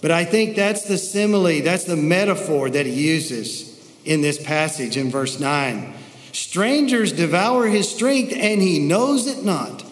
But 0.00 0.10
I 0.10 0.24
think 0.24 0.56
that's 0.56 0.84
the 0.84 0.96
simile, 0.96 1.60
that's 1.60 1.84
the 1.84 1.96
metaphor 1.96 2.70
that 2.70 2.86
he 2.86 2.92
uses 2.92 3.68
in 4.04 4.22
this 4.22 4.42
passage 4.42 4.96
in 4.96 5.10
verse 5.10 5.38
9. 5.38 5.92
Strangers 6.32 7.12
devour 7.12 7.66
his 7.66 7.88
strength, 7.88 8.32
and 8.34 8.62
he 8.62 8.78
knows 8.78 9.26
it 9.26 9.44
not. 9.44 9.84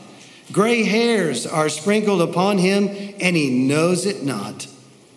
Gray 0.53 0.85
hairs 0.85 1.47
are 1.47 1.69
sprinkled 1.69 2.23
upon 2.23 2.59
him, 2.59 2.89
and 3.21 3.37
he 3.37 3.51
knows 3.51 4.07
it 4.07 4.23
not. 4.23 4.67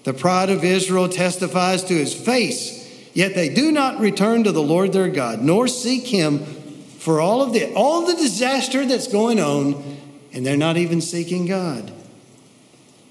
The 0.04 0.14
pride 0.14 0.50
of 0.50 0.64
Israel 0.64 1.08
testifies 1.08 1.84
to 1.86 1.94
his 1.94 2.14
face, 2.14 3.10
yet 3.14 3.36
they 3.36 3.50
do 3.50 3.72
not 3.72 4.00
return 4.00 4.44
to 4.44 4.52
the 4.52 4.64
Lord 4.64 4.94
their 4.94 5.10
God, 5.10 5.42
nor 5.42 5.68
seek 5.68 6.08
him 6.08 6.40
for 6.98 7.22
all 7.22 7.42
of 7.42 7.54
the 7.54 7.74
all 7.74 8.06
the 8.06 8.16
disaster 8.16 8.86
that's 8.86 9.08
going 9.08 9.40
on, 9.40 9.98
and 10.34 10.46
they're 10.46 10.58
not 10.58 10.78
even 10.78 11.02
seeking 11.02 11.46
God. 11.46 11.92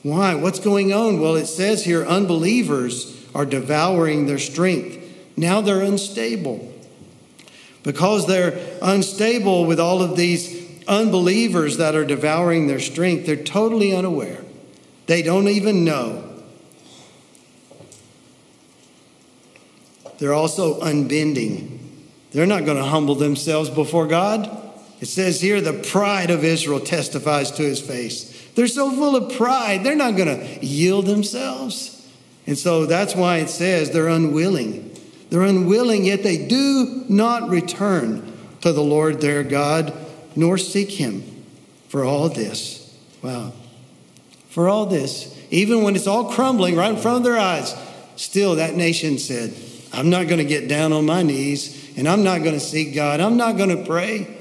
Why? 0.02 0.34
What's 0.34 0.60
going 0.60 0.92
on? 0.92 1.20
Well, 1.20 1.36
it 1.36 1.46
says 1.46 1.84
here 1.84 2.04
unbelievers 2.04 3.26
are 3.34 3.46
devouring 3.46 4.26
their 4.26 4.38
strength. 4.38 4.98
Now 5.36 5.60
they're 5.60 5.82
unstable. 5.82 6.69
Because 7.82 8.26
they're 8.26 8.60
unstable 8.82 9.64
with 9.64 9.80
all 9.80 10.02
of 10.02 10.16
these 10.16 10.60
unbelievers 10.86 11.78
that 11.78 11.94
are 11.94 12.04
devouring 12.04 12.66
their 12.66 12.80
strength, 12.80 13.26
they're 13.26 13.36
totally 13.36 13.94
unaware. 13.94 14.44
They 15.06 15.22
don't 15.22 15.48
even 15.48 15.84
know. 15.84 16.26
They're 20.18 20.34
also 20.34 20.80
unbending. 20.80 21.78
They're 22.32 22.46
not 22.46 22.64
going 22.64 22.76
to 22.76 22.84
humble 22.84 23.14
themselves 23.14 23.70
before 23.70 24.06
God. 24.06 24.48
It 25.00 25.06
says 25.06 25.40
here, 25.40 25.60
the 25.60 25.72
pride 25.72 26.30
of 26.30 26.44
Israel 26.44 26.78
testifies 26.78 27.50
to 27.52 27.62
his 27.62 27.80
face. 27.80 28.48
They're 28.54 28.66
so 28.66 28.90
full 28.90 29.16
of 29.16 29.36
pride, 29.36 29.82
they're 29.82 29.96
not 29.96 30.16
going 30.16 30.38
to 30.38 30.64
yield 30.66 31.06
themselves. 31.06 31.96
And 32.46 32.58
so 32.58 32.84
that's 32.84 33.14
why 33.14 33.38
it 33.38 33.48
says 33.48 33.90
they're 33.90 34.08
unwilling. 34.08 34.89
They're 35.30 35.42
unwilling, 35.42 36.04
yet 36.04 36.22
they 36.22 36.46
do 36.46 37.04
not 37.08 37.48
return 37.48 38.32
to 38.60 38.72
the 38.72 38.82
Lord 38.82 39.20
their 39.20 39.42
God, 39.42 39.92
nor 40.36 40.58
seek 40.58 40.90
him 40.90 41.22
for 41.88 42.04
all 42.04 42.28
this. 42.28 42.96
Wow. 43.22 43.52
For 44.48 44.68
all 44.68 44.86
this, 44.86 45.36
even 45.50 45.82
when 45.82 45.96
it's 45.96 46.06
all 46.06 46.32
crumbling 46.32 46.76
right 46.76 46.90
in 46.90 46.96
front 46.96 47.18
of 47.18 47.24
their 47.24 47.38
eyes, 47.38 47.74
still 48.16 48.56
that 48.56 48.74
nation 48.74 49.18
said, 49.18 49.54
I'm 49.92 50.10
not 50.10 50.26
going 50.26 50.38
to 50.38 50.44
get 50.44 50.68
down 50.68 50.92
on 50.92 51.06
my 51.06 51.22
knees 51.22 51.96
and 51.96 52.08
I'm 52.08 52.22
not 52.22 52.42
going 52.42 52.54
to 52.54 52.60
seek 52.60 52.94
God. 52.94 53.20
I'm 53.20 53.36
not 53.36 53.56
going 53.56 53.76
to 53.76 53.84
pray. 53.84 54.36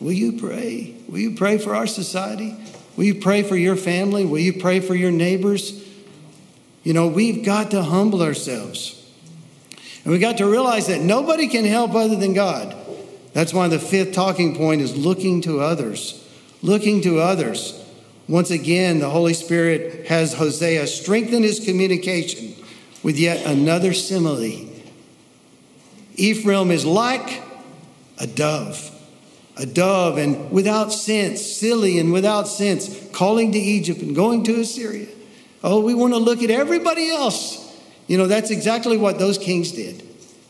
Will 0.00 0.12
you 0.12 0.32
pray? 0.32 0.94
Will 1.08 1.18
you 1.18 1.34
pray 1.34 1.58
for 1.58 1.74
our 1.74 1.86
society? 1.86 2.56
Will 2.96 3.04
you 3.04 3.16
pray 3.16 3.42
for 3.42 3.56
your 3.56 3.76
family? 3.76 4.24
Will 4.24 4.38
you 4.38 4.52
pray 4.52 4.80
for 4.80 4.94
your 4.94 5.10
neighbors? 5.10 5.82
You 6.82 6.92
know, 6.92 7.08
we've 7.08 7.44
got 7.44 7.70
to 7.72 7.82
humble 7.82 8.22
ourselves. 8.22 9.03
And 10.04 10.12
we 10.12 10.18
got 10.18 10.38
to 10.38 10.46
realize 10.46 10.86
that 10.86 11.00
nobody 11.00 11.48
can 11.48 11.64
help 11.64 11.94
other 11.94 12.16
than 12.16 12.34
God. 12.34 12.76
That's 13.32 13.52
why 13.52 13.68
the 13.68 13.78
fifth 13.78 14.12
talking 14.12 14.54
point 14.54 14.80
is 14.80 14.96
looking 14.96 15.40
to 15.42 15.60
others. 15.60 16.26
Looking 16.62 17.00
to 17.02 17.18
others. 17.18 17.80
Once 18.28 18.50
again, 18.50 19.00
the 19.00 19.10
Holy 19.10 19.34
Spirit 19.34 20.06
has 20.06 20.34
Hosea 20.34 20.86
strengthen 20.86 21.42
his 21.42 21.60
communication 21.64 22.54
with 23.02 23.18
yet 23.18 23.44
another 23.44 23.92
simile. 23.92 24.70
Ephraim 26.16 26.70
is 26.70 26.86
like 26.86 27.42
a 28.18 28.26
dove 28.26 28.90
a 29.56 29.66
dove 29.66 30.18
and 30.18 30.50
without 30.50 30.92
sense, 30.92 31.40
silly 31.40 31.98
and 31.98 32.12
without 32.12 32.48
sense, 32.48 33.06
calling 33.12 33.52
to 33.52 33.58
Egypt 33.58 34.00
and 34.02 34.14
going 34.14 34.42
to 34.44 34.60
Assyria. 34.60 35.06
Oh, 35.62 35.80
we 35.80 35.94
want 35.94 36.12
to 36.12 36.18
look 36.18 36.42
at 36.42 36.50
everybody 36.50 37.10
else. 37.10 37.63
You 38.06 38.18
know, 38.18 38.26
that's 38.26 38.50
exactly 38.50 38.96
what 38.96 39.18
those 39.18 39.38
kings 39.38 39.72
did. 39.72 40.02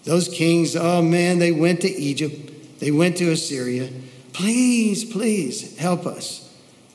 Those 0.04 0.28
kings, 0.28 0.76
oh 0.76 1.02
man, 1.02 1.38
they 1.38 1.52
went 1.52 1.80
to 1.82 1.88
Egypt, 1.88 2.80
they 2.80 2.90
went 2.90 3.16
to 3.18 3.30
Assyria. 3.30 3.88
Please, 4.32 5.04
please 5.04 5.78
help 5.78 6.06
us. 6.06 6.40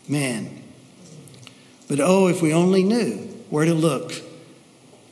Man. 0.08 0.64
But 1.88 2.00
oh, 2.02 2.28
if 2.28 2.42
we 2.42 2.54
only 2.54 2.84
knew 2.84 3.16
where 3.50 3.66
to 3.66 3.74
look. 3.74 4.14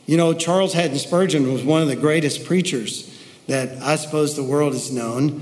You 0.06 0.18
know, 0.18 0.34
Charles 0.34 0.74
Haddon 0.74 1.00
Spurgeon 1.00 1.52
was 1.52 1.64
one 1.64 1.82
of 1.82 1.88
the 1.88 1.96
greatest 1.96 2.46
preachers 2.46 3.14
that 3.48 3.82
I 3.82 3.96
suppose 3.96 4.36
the 4.36 4.44
world 4.44 4.74
has 4.74 4.92
known. 4.92 5.42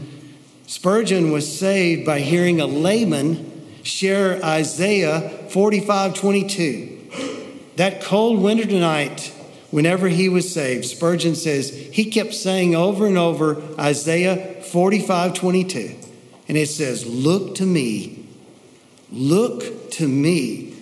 Spurgeon 0.68 1.32
was 1.32 1.60
saved 1.60 2.06
by 2.06 2.20
hearing 2.20 2.62
a 2.62 2.66
layman 2.66 3.52
share 3.84 4.44
Isaiah 4.44 5.30
45 5.50 6.14
22. 6.16 6.92
That 7.76 8.02
cold 8.02 8.42
winter 8.42 8.66
night, 8.66 9.34
whenever 9.76 10.08
he 10.08 10.30
was 10.30 10.54
saved, 10.54 10.86
Spurgeon 10.86 11.36
says 11.36 11.70
he 11.70 12.06
kept 12.06 12.34
saying 12.34 12.74
over 12.74 13.06
and 13.06 13.18
over 13.18 13.62
Isaiah 13.78 14.64
45 14.64 15.34
22. 15.34 15.96
And 16.48 16.58
it 16.58 16.70
says, 16.70 17.06
Look 17.06 17.56
to 17.56 17.66
me, 17.66 18.26
look 19.12 19.92
to 19.92 20.08
me, 20.08 20.74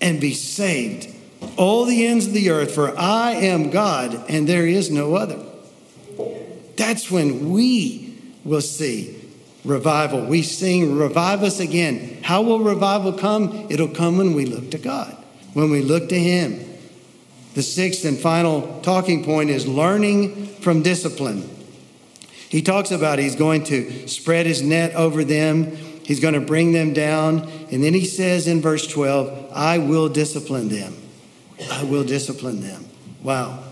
and 0.00 0.20
be 0.20 0.32
saved, 0.32 1.12
all 1.56 1.86
the 1.86 2.06
ends 2.06 2.28
of 2.28 2.34
the 2.34 2.50
earth, 2.50 2.72
for 2.72 2.96
I 2.96 3.32
am 3.32 3.70
God 3.70 4.24
and 4.28 4.48
there 4.48 4.64
is 4.64 4.92
no 4.92 5.16
other. 5.16 5.42
That's 6.76 7.10
when 7.10 7.50
we 7.50 8.16
will 8.44 8.60
see 8.60 9.20
revival. 9.64 10.24
We 10.24 10.42
sing, 10.42 10.96
Revive 10.96 11.42
us 11.42 11.58
again. 11.58 12.22
How 12.22 12.42
will 12.42 12.60
revival 12.60 13.12
come? 13.12 13.66
It'll 13.70 13.88
come 13.88 14.18
when 14.18 14.34
we 14.34 14.46
look 14.46 14.70
to 14.70 14.78
God, 14.78 15.16
when 15.52 15.68
we 15.68 15.82
look 15.82 16.08
to 16.10 16.18
Him. 16.18 16.75
The 17.56 17.62
sixth 17.62 18.04
and 18.04 18.18
final 18.18 18.80
talking 18.82 19.24
point 19.24 19.48
is 19.48 19.66
learning 19.66 20.44
from 20.60 20.82
discipline. 20.82 21.48
He 22.50 22.60
talks 22.60 22.90
about 22.90 23.18
he's 23.18 23.34
going 23.34 23.64
to 23.64 24.06
spread 24.08 24.44
his 24.44 24.60
net 24.60 24.94
over 24.94 25.24
them, 25.24 25.74
he's 26.04 26.20
going 26.20 26.34
to 26.34 26.40
bring 26.40 26.72
them 26.72 26.92
down. 26.92 27.50
And 27.72 27.82
then 27.82 27.94
he 27.94 28.04
says 28.04 28.46
in 28.46 28.60
verse 28.60 28.86
12, 28.86 29.52
I 29.54 29.78
will 29.78 30.10
discipline 30.10 30.68
them. 30.68 30.98
I 31.72 31.84
will 31.84 32.04
discipline 32.04 32.60
them. 32.60 32.84
Wow. 33.22 33.64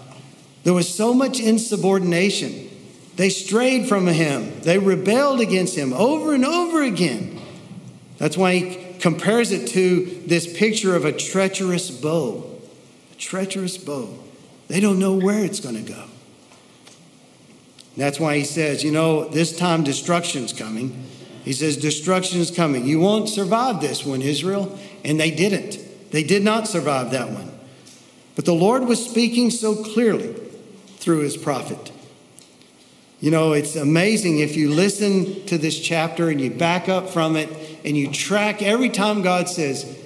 There 0.63 0.73
was 0.73 0.89
so 0.89 1.13
much 1.13 1.39
insubordination 1.39 2.71
they 3.17 3.29
strayed 3.29 3.87
from 3.87 4.07
him. 4.07 4.61
They 4.63 4.79
rebelled 4.79 5.43
against 5.43 5.77
him 5.77 5.93
over 5.93 6.33
and 6.33 6.47
over 6.47 6.83
again. 6.83 7.39
That's 8.17 8.39
why 8.39 8.57
he 8.57 8.95
compares 8.99 9.53
it 9.53 9.69
to 9.73 10.23
this 10.25 10.51
picture 10.59 10.97
of 10.97 11.05
a 11.05 11.13
treacherous 11.13 11.91
bow. 11.91 12.54
A 13.15 13.17
treacherous 13.17 13.79
bow. 13.79 14.19
They 14.67 14.81
don't 14.81 14.99
know 14.99 15.15
where 15.15 15.45
it's 15.45 15.61
going 15.61 15.77
to 15.77 15.93
go. 15.93 16.05
That's 17.97 18.19
why 18.19 18.37
he 18.39 18.45
says, 18.45 18.83
you 18.83 18.91
know, 18.91 19.29
this 19.29 19.57
time 19.57 19.85
destruction's 19.85 20.53
coming. 20.53 21.05
He 21.45 21.53
says, 21.53 21.77
destruction 21.77 22.41
is 22.41 22.51
coming. 22.51 22.87
You 22.87 22.99
won't 22.99 23.29
survive 23.29 23.81
this 23.81 24.05
one, 24.05 24.21
Israel. 24.21 24.77
And 25.05 25.21
they 25.21 25.31
didn't. 25.31 25.79
They 26.11 26.25
did 26.25 26.43
not 26.43 26.67
survive 26.67 27.13
that 27.13 27.31
one. 27.31 27.53
But 28.35 28.47
the 28.47 28.55
Lord 28.55 28.87
was 28.87 29.05
speaking 29.05 29.51
so 29.51 29.77
clearly 29.77 30.33
through 30.97 31.21
his 31.21 31.37
prophet. 31.37 31.93
You 33.21 33.31
know, 33.31 33.53
it's 33.53 33.77
amazing 33.77 34.41
if 34.41 34.57
you 34.57 34.71
listen 34.71 35.47
to 35.47 35.57
this 35.57 35.79
chapter 35.79 36.31
and 36.31 36.41
you 36.41 36.51
back 36.51 36.89
up 36.89 37.11
from 37.11 37.37
it 37.37 37.49
and 37.85 37.97
you 37.97 38.11
track 38.11 38.61
every 38.61 38.91
time 38.91 39.23
God 39.23 39.49
says, 39.49 39.99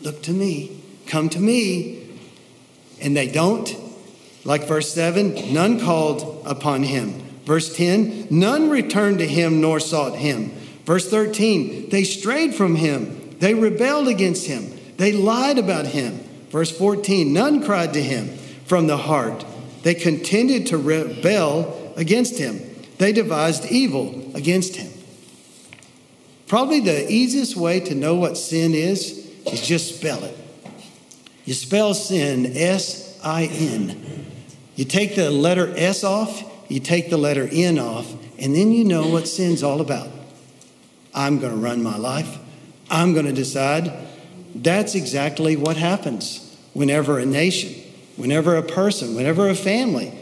Look 0.00 0.22
to 0.22 0.32
me, 0.32 0.80
come 1.06 1.28
to 1.30 1.40
me, 1.40 2.01
and 3.02 3.16
they 3.16 3.28
don't. 3.28 3.74
Like 4.44 4.64
verse 4.64 4.92
7, 4.92 5.52
none 5.52 5.80
called 5.80 6.42
upon 6.46 6.82
him. 6.82 7.22
Verse 7.44 7.74
10, 7.76 8.28
none 8.30 8.70
returned 8.70 9.18
to 9.18 9.26
him 9.26 9.60
nor 9.60 9.80
sought 9.80 10.16
him. 10.16 10.50
Verse 10.84 11.08
13, 11.08 11.90
they 11.90 12.04
strayed 12.04 12.54
from 12.54 12.76
him. 12.76 13.36
They 13.38 13.54
rebelled 13.54 14.08
against 14.08 14.46
him. 14.46 14.78
They 14.96 15.12
lied 15.12 15.58
about 15.58 15.86
him. 15.86 16.18
Verse 16.50 16.76
14, 16.76 17.32
none 17.32 17.64
cried 17.64 17.92
to 17.94 18.02
him 18.02 18.28
from 18.66 18.86
the 18.86 18.96
heart. 18.96 19.44
They 19.82 19.94
continued 19.94 20.68
to 20.68 20.78
rebel 20.78 21.92
against 21.96 22.38
him. 22.38 22.60
They 22.98 23.12
devised 23.12 23.66
evil 23.66 24.30
against 24.34 24.76
him. 24.76 24.92
Probably 26.46 26.80
the 26.80 27.10
easiest 27.10 27.56
way 27.56 27.80
to 27.80 27.94
know 27.94 28.14
what 28.14 28.36
sin 28.36 28.74
is 28.74 29.26
is 29.46 29.66
just 29.66 29.96
spell 29.96 30.22
it. 30.22 30.36
You 31.44 31.54
spell 31.54 31.94
sin 31.94 32.56
S 32.56 33.18
I 33.22 33.44
N. 33.44 34.26
You 34.76 34.84
take 34.84 35.16
the 35.16 35.30
letter 35.30 35.72
S 35.76 36.04
off, 36.04 36.42
you 36.68 36.80
take 36.80 37.10
the 37.10 37.16
letter 37.16 37.48
N 37.50 37.78
off, 37.78 38.12
and 38.38 38.54
then 38.54 38.72
you 38.72 38.84
know 38.84 39.08
what 39.08 39.28
sin's 39.28 39.62
all 39.62 39.80
about. 39.80 40.08
I'm 41.14 41.38
going 41.38 41.52
to 41.52 41.58
run 41.58 41.82
my 41.82 41.96
life. 41.96 42.38
I'm 42.90 43.12
going 43.12 43.26
to 43.26 43.32
decide. 43.32 43.92
That's 44.54 44.94
exactly 44.94 45.56
what 45.56 45.76
happens 45.76 46.56
whenever 46.72 47.18
a 47.18 47.26
nation, 47.26 47.74
whenever 48.16 48.56
a 48.56 48.62
person, 48.62 49.14
whenever 49.14 49.48
a 49.48 49.54
family 49.54 50.12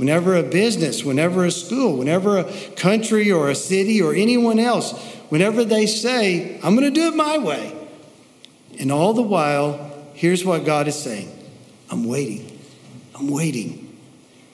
whenever 0.00 0.34
a 0.34 0.42
business, 0.42 1.04
whenever 1.04 1.44
a 1.44 1.50
school, 1.50 1.98
whenever 1.98 2.38
a 2.38 2.44
country 2.70 3.30
or 3.30 3.50
a 3.50 3.54
city 3.54 4.00
or 4.00 4.14
anyone 4.14 4.58
else, 4.58 4.98
whenever 5.28 5.62
they 5.62 5.84
say, 5.84 6.58
I'm 6.62 6.74
going 6.74 6.90
to 6.90 7.00
do 7.00 7.08
it 7.08 7.14
my 7.14 7.36
way. 7.36 7.76
And 8.78 8.90
all 8.90 9.12
the 9.12 9.20
while, 9.20 9.89
here's 10.20 10.44
what 10.44 10.64
God 10.64 10.86
is 10.86 11.00
saying 11.00 11.30
I'm 11.90 12.04
waiting. 12.04 12.58
I'm 13.14 13.28
waiting. 13.28 13.98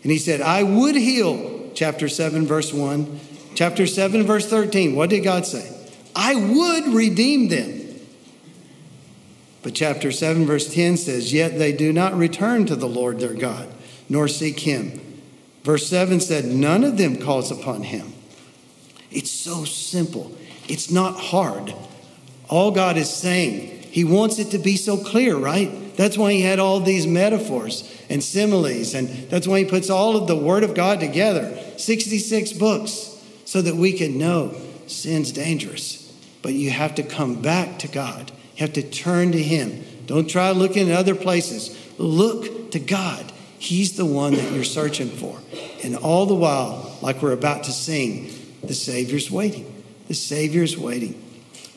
And 0.02 0.12
He 0.12 0.18
said, 0.18 0.40
I 0.40 0.62
would 0.62 0.94
heal, 0.94 1.70
chapter 1.74 2.08
7, 2.08 2.46
verse 2.46 2.72
1. 2.72 3.20
Chapter 3.54 3.86
7, 3.86 4.22
verse 4.24 4.48
13. 4.48 4.94
What 4.94 5.10
did 5.10 5.24
God 5.24 5.46
say? 5.46 5.72
I 6.14 6.34
would 6.34 6.94
redeem 6.94 7.48
them. 7.48 7.82
But 9.62 9.74
chapter 9.74 10.12
7, 10.12 10.46
verse 10.46 10.72
10 10.72 10.96
says, 10.96 11.32
Yet 11.32 11.58
they 11.58 11.72
do 11.72 11.92
not 11.92 12.14
return 12.14 12.66
to 12.66 12.76
the 12.76 12.88
Lord 12.88 13.18
their 13.18 13.34
God, 13.34 13.68
nor 14.08 14.28
seek 14.28 14.60
Him. 14.60 15.00
Verse 15.66 15.88
7 15.88 16.20
said, 16.20 16.44
None 16.44 16.84
of 16.84 16.96
them 16.96 17.16
calls 17.16 17.50
upon 17.50 17.82
him. 17.82 18.12
It's 19.10 19.32
so 19.32 19.64
simple, 19.64 20.30
it's 20.68 20.92
not 20.92 21.18
hard. 21.18 21.74
All 22.48 22.70
God 22.70 22.96
is 22.96 23.12
saying, 23.12 23.75
He 23.96 24.04
wants 24.04 24.38
it 24.38 24.50
to 24.50 24.58
be 24.58 24.76
so 24.76 24.98
clear, 24.98 25.38
right? 25.38 25.96
That's 25.96 26.18
why 26.18 26.32
He 26.32 26.42
had 26.42 26.58
all 26.58 26.80
these 26.80 27.06
metaphors 27.06 27.90
and 28.10 28.22
similes, 28.22 28.92
and 28.92 29.08
that's 29.30 29.48
why 29.48 29.60
He 29.60 29.64
puts 29.64 29.88
all 29.88 30.18
of 30.18 30.28
the 30.28 30.36
Word 30.36 30.64
of 30.64 30.74
God 30.74 31.00
together 31.00 31.56
66 31.78 32.52
books, 32.52 33.18
so 33.46 33.62
that 33.62 33.74
we 33.74 33.94
can 33.94 34.18
know 34.18 34.54
sin's 34.86 35.32
dangerous. 35.32 36.12
But 36.42 36.52
you 36.52 36.68
have 36.68 36.96
to 36.96 37.02
come 37.02 37.40
back 37.40 37.78
to 37.78 37.88
God, 37.88 38.32
you 38.56 38.66
have 38.66 38.74
to 38.74 38.82
turn 38.82 39.32
to 39.32 39.42
Him. 39.42 39.82
Don't 40.04 40.28
try 40.28 40.50
looking 40.50 40.90
at 40.90 40.98
other 40.98 41.14
places, 41.14 41.74
look 41.96 42.72
to 42.72 42.78
God. 42.78 43.32
He's 43.58 43.96
the 43.96 44.04
one 44.04 44.34
that 44.34 44.52
you're 44.52 44.62
searching 44.62 45.08
for. 45.08 45.38
And 45.82 45.96
all 45.96 46.26
the 46.26 46.34
while, 46.34 46.98
like 47.00 47.22
we're 47.22 47.32
about 47.32 47.64
to 47.64 47.72
sing, 47.72 48.30
the 48.62 48.74
Savior's 48.74 49.30
waiting. 49.30 49.72
The 50.08 50.14
Savior's 50.14 50.76
waiting. 50.76 51.22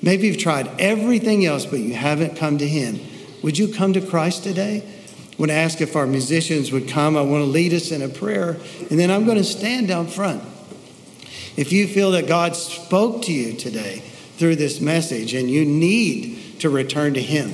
Maybe 0.01 0.27
you've 0.27 0.37
tried 0.37 0.69
everything 0.79 1.45
else, 1.45 1.65
but 1.65 1.79
you 1.79 1.93
haven't 1.93 2.37
come 2.37 2.57
to 2.57 2.67
Him. 2.67 2.99
Would 3.43 3.57
you 3.57 3.73
come 3.73 3.93
to 3.93 4.01
Christ 4.01 4.43
today? 4.43 4.83
I 4.85 5.35
want 5.37 5.51
to 5.51 5.55
ask 5.55 5.81
if 5.81 5.95
our 5.95 6.07
musicians 6.07 6.71
would 6.71 6.87
come. 6.87 7.15
I 7.15 7.21
want 7.21 7.43
to 7.43 7.49
lead 7.49 7.73
us 7.73 7.91
in 7.91 8.01
a 8.01 8.09
prayer, 8.09 8.57
and 8.89 8.99
then 8.99 9.11
I'm 9.11 9.25
going 9.25 9.37
to 9.37 9.43
stand 9.43 9.87
down 9.87 10.07
front. 10.07 10.43
If 11.55 11.71
you 11.71 11.87
feel 11.87 12.11
that 12.11 12.27
God 12.27 12.55
spoke 12.55 13.23
to 13.23 13.33
you 13.33 13.53
today 13.53 13.99
through 14.37 14.55
this 14.55 14.79
message 14.79 15.33
and 15.33 15.49
you 15.49 15.65
need 15.65 16.59
to 16.59 16.69
return 16.69 17.13
to 17.15 17.21
Him, 17.21 17.53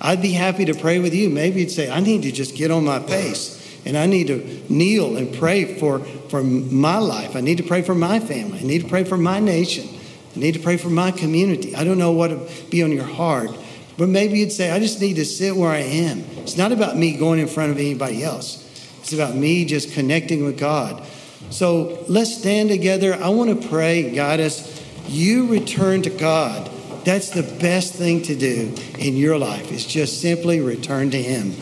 I'd 0.00 0.20
be 0.20 0.32
happy 0.32 0.64
to 0.64 0.74
pray 0.74 0.98
with 0.98 1.14
you. 1.14 1.30
Maybe 1.30 1.60
you'd 1.60 1.70
say, 1.70 1.90
I 1.90 2.00
need 2.00 2.22
to 2.22 2.32
just 2.32 2.56
get 2.56 2.70
on 2.70 2.84
my 2.84 3.00
face 3.00 3.60
and 3.86 3.96
I 3.96 4.06
need 4.06 4.26
to 4.28 4.62
kneel 4.68 5.16
and 5.16 5.32
pray 5.34 5.78
for, 5.78 6.00
for 6.00 6.42
my 6.42 6.98
life. 6.98 7.36
I 7.36 7.40
need 7.40 7.58
to 7.58 7.62
pray 7.62 7.82
for 7.82 7.94
my 7.94 8.18
family. 8.18 8.58
I 8.58 8.62
need 8.62 8.82
to 8.82 8.88
pray 8.88 9.04
for 9.04 9.16
my 9.16 9.40
nation. 9.40 9.88
I 10.34 10.38
need 10.38 10.54
to 10.54 10.60
pray 10.60 10.76
for 10.76 10.90
my 10.90 11.10
community. 11.10 11.76
I 11.76 11.84
don't 11.84 11.98
know 11.98 12.12
what 12.12 12.30
would 12.30 12.70
be 12.70 12.82
on 12.82 12.90
your 12.90 13.04
heart, 13.04 13.50
but 13.96 14.08
maybe 14.08 14.38
you'd 14.38 14.52
say, 14.52 14.70
I 14.70 14.78
just 14.78 15.00
need 15.00 15.14
to 15.14 15.24
sit 15.24 15.54
where 15.54 15.70
I 15.70 15.78
am. 15.78 16.24
It's 16.38 16.56
not 16.56 16.72
about 16.72 16.96
me 16.96 17.16
going 17.16 17.38
in 17.38 17.46
front 17.46 17.70
of 17.70 17.78
anybody 17.78 18.24
else, 18.24 18.60
it's 19.00 19.12
about 19.12 19.34
me 19.36 19.64
just 19.64 19.92
connecting 19.92 20.44
with 20.44 20.58
God. 20.58 21.04
So 21.50 22.04
let's 22.08 22.36
stand 22.36 22.70
together. 22.70 23.14
I 23.14 23.28
want 23.28 23.60
to 23.60 23.68
pray, 23.68 24.10
guide 24.10 24.40
us. 24.40 24.82
You 25.06 25.46
return 25.46 26.02
to 26.02 26.10
God. 26.10 26.70
That's 27.04 27.30
the 27.30 27.42
best 27.42 27.94
thing 27.94 28.22
to 28.22 28.34
do 28.34 28.74
in 28.98 29.16
your 29.16 29.38
life, 29.38 29.70
is 29.70 29.84
just 29.84 30.22
simply 30.22 30.60
return 30.60 31.10
to 31.10 31.22
Him. 31.22 31.52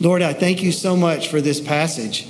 Lord, 0.00 0.22
I 0.22 0.32
thank 0.32 0.62
you 0.62 0.72
so 0.72 0.96
much 0.96 1.28
for 1.28 1.40
this 1.40 1.60
passage. 1.60 2.28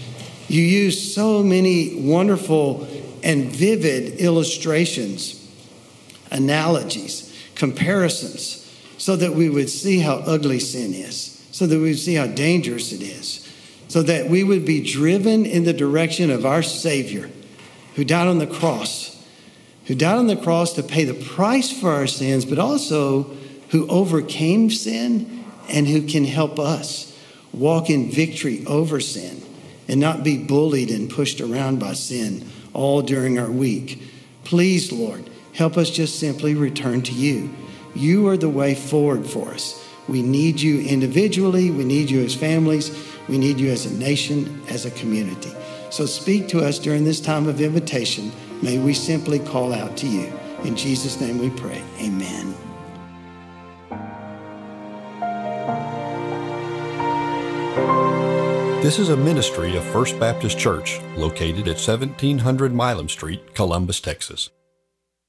You 0.48 0.62
use 0.62 1.14
so 1.14 1.42
many 1.42 1.94
wonderful 1.94 2.88
and 3.22 3.44
vivid 3.44 4.20
illustrations, 4.20 5.41
analogies, 6.32 7.32
comparisons, 7.54 8.58
so 8.98 9.16
that 9.16 9.34
we 9.34 9.48
would 9.48 9.70
see 9.70 9.98
how 9.98 10.16
ugly 10.26 10.58
sin 10.58 10.92
is, 10.94 11.46
so 11.52 11.66
that 11.66 11.76
we 11.76 11.90
would 11.90 11.98
see 11.98 12.14
how 12.14 12.26
dangerous 12.26 12.92
it 12.92 13.02
is, 13.02 13.48
so 13.88 14.02
that 14.02 14.28
we 14.28 14.42
would 14.42 14.64
be 14.64 14.80
driven 14.80 15.44
in 15.44 15.64
the 15.64 15.72
direction 15.72 16.30
of 16.30 16.46
our 16.46 16.62
Savior 16.62 17.30
who 17.94 18.04
died 18.04 18.28
on 18.28 18.38
the 18.38 18.46
cross, 18.46 19.24
who 19.86 19.94
died 19.94 20.18
on 20.18 20.26
the 20.26 20.36
cross 20.36 20.72
to 20.74 20.82
pay 20.82 21.04
the 21.04 21.14
price 21.14 21.70
for 21.70 21.90
our 21.90 22.06
sins, 22.06 22.44
but 22.44 22.58
also 22.58 23.24
who 23.70 23.86
overcame 23.88 24.70
sin 24.70 25.44
and 25.68 25.86
who 25.86 26.02
can 26.06 26.24
help 26.24 26.58
us 26.58 27.18
walk 27.52 27.90
in 27.90 28.10
victory 28.10 28.64
over 28.66 29.00
sin 29.00 29.42
and 29.88 30.00
not 30.00 30.24
be 30.24 30.38
bullied 30.38 30.90
and 30.90 31.10
pushed 31.10 31.40
around 31.40 31.78
by 31.78 31.92
sin 31.92 32.46
all 32.72 33.02
during 33.02 33.38
our 33.38 33.50
week. 33.50 34.00
Please, 34.44 34.90
Lord, 34.92 35.28
help 35.52 35.76
us 35.76 35.90
just 35.90 36.18
simply 36.18 36.54
return 36.54 37.02
to 37.02 37.12
you. 37.12 37.50
You 37.94 38.28
are 38.28 38.36
the 38.36 38.48
way 38.48 38.74
forward 38.74 39.26
for 39.26 39.50
us. 39.50 39.82
We 40.08 40.22
need 40.22 40.60
you 40.60 40.80
individually, 40.80 41.70
we 41.70 41.84
need 41.84 42.10
you 42.10 42.24
as 42.24 42.34
families, 42.34 42.90
we 43.28 43.38
need 43.38 43.60
you 43.60 43.70
as 43.70 43.86
a 43.86 43.94
nation, 43.94 44.62
as 44.68 44.84
a 44.84 44.90
community. 44.92 45.52
So 45.90 46.06
speak 46.06 46.48
to 46.48 46.60
us 46.60 46.78
during 46.78 47.04
this 47.04 47.20
time 47.20 47.46
of 47.46 47.60
invitation. 47.60 48.32
May 48.62 48.78
we 48.78 48.94
simply 48.94 49.38
call 49.38 49.72
out 49.72 49.96
to 49.98 50.06
you. 50.06 50.32
In 50.64 50.76
Jesus' 50.76 51.20
name 51.20 51.38
we 51.38 51.50
pray. 51.50 51.82
Amen. 52.00 52.54
This 58.82 58.98
is 58.98 59.10
a 59.10 59.16
ministry 59.16 59.76
of 59.76 59.84
First 59.84 60.18
Baptist 60.18 60.58
Church 60.58 61.00
located 61.16 61.68
at 61.68 61.76
1700 61.76 62.74
Milam 62.74 63.08
Street, 63.08 63.54
Columbus, 63.54 64.00
Texas. 64.00 64.50